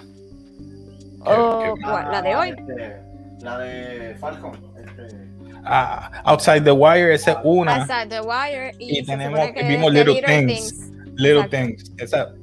Oh. 1.20 1.74
¿La 1.80 2.22
de 2.22 2.36
hoy? 2.36 2.48
Este, 2.50 2.96
la 3.42 3.58
de 3.58 4.14
Falcon. 4.18 4.52
Este, 4.78 5.16
ah, 5.64 6.10
Outside 6.24 6.62
the 6.62 6.72
Wire, 6.72 7.14
esa 7.14 7.32
es 7.32 7.36
una. 7.44 7.76
Outside 7.82 8.08
the 8.08 8.20
Wire 8.20 8.72
y, 8.78 9.02
tenemos- 9.04 9.52
que 9.52 9.62
vimos 9.64 9.92
Little 9.92 10.22
Things. 10.22 10.90
Little 11.16 11.42
Exacto. 11.42 11.56
Things. 11.56 11.92
Esa, 11.98 12.34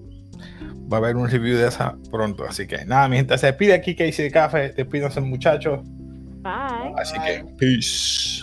va 0.92 0.98
a 0.98 1.00
haber 1.00 1.16
un 1.16 1.30
review 1.30 1.58
de 1.58 1.68
esa 1.68 1.96
pronto. 2.10 2.46
Así 2.46 2.68
que 2.68 2.86
nada, 2.86 3.08
mi 3.08 3.18
gente 3.18 3.38
se 3.38 3.48
despide 3.48 3.74
aquí, 3.74 3.96
Casey 3.96 4.26
de 4.26 4.32
Café. 4.32 4.70
Despídense, 4.70 5.22
muchachos. 5.22 5.80
Bye. 6.42 6.94
Así 6.98 7.18
Bye. 7.20 7.46
que, 7.60 7.78
peace. 7.78 8.42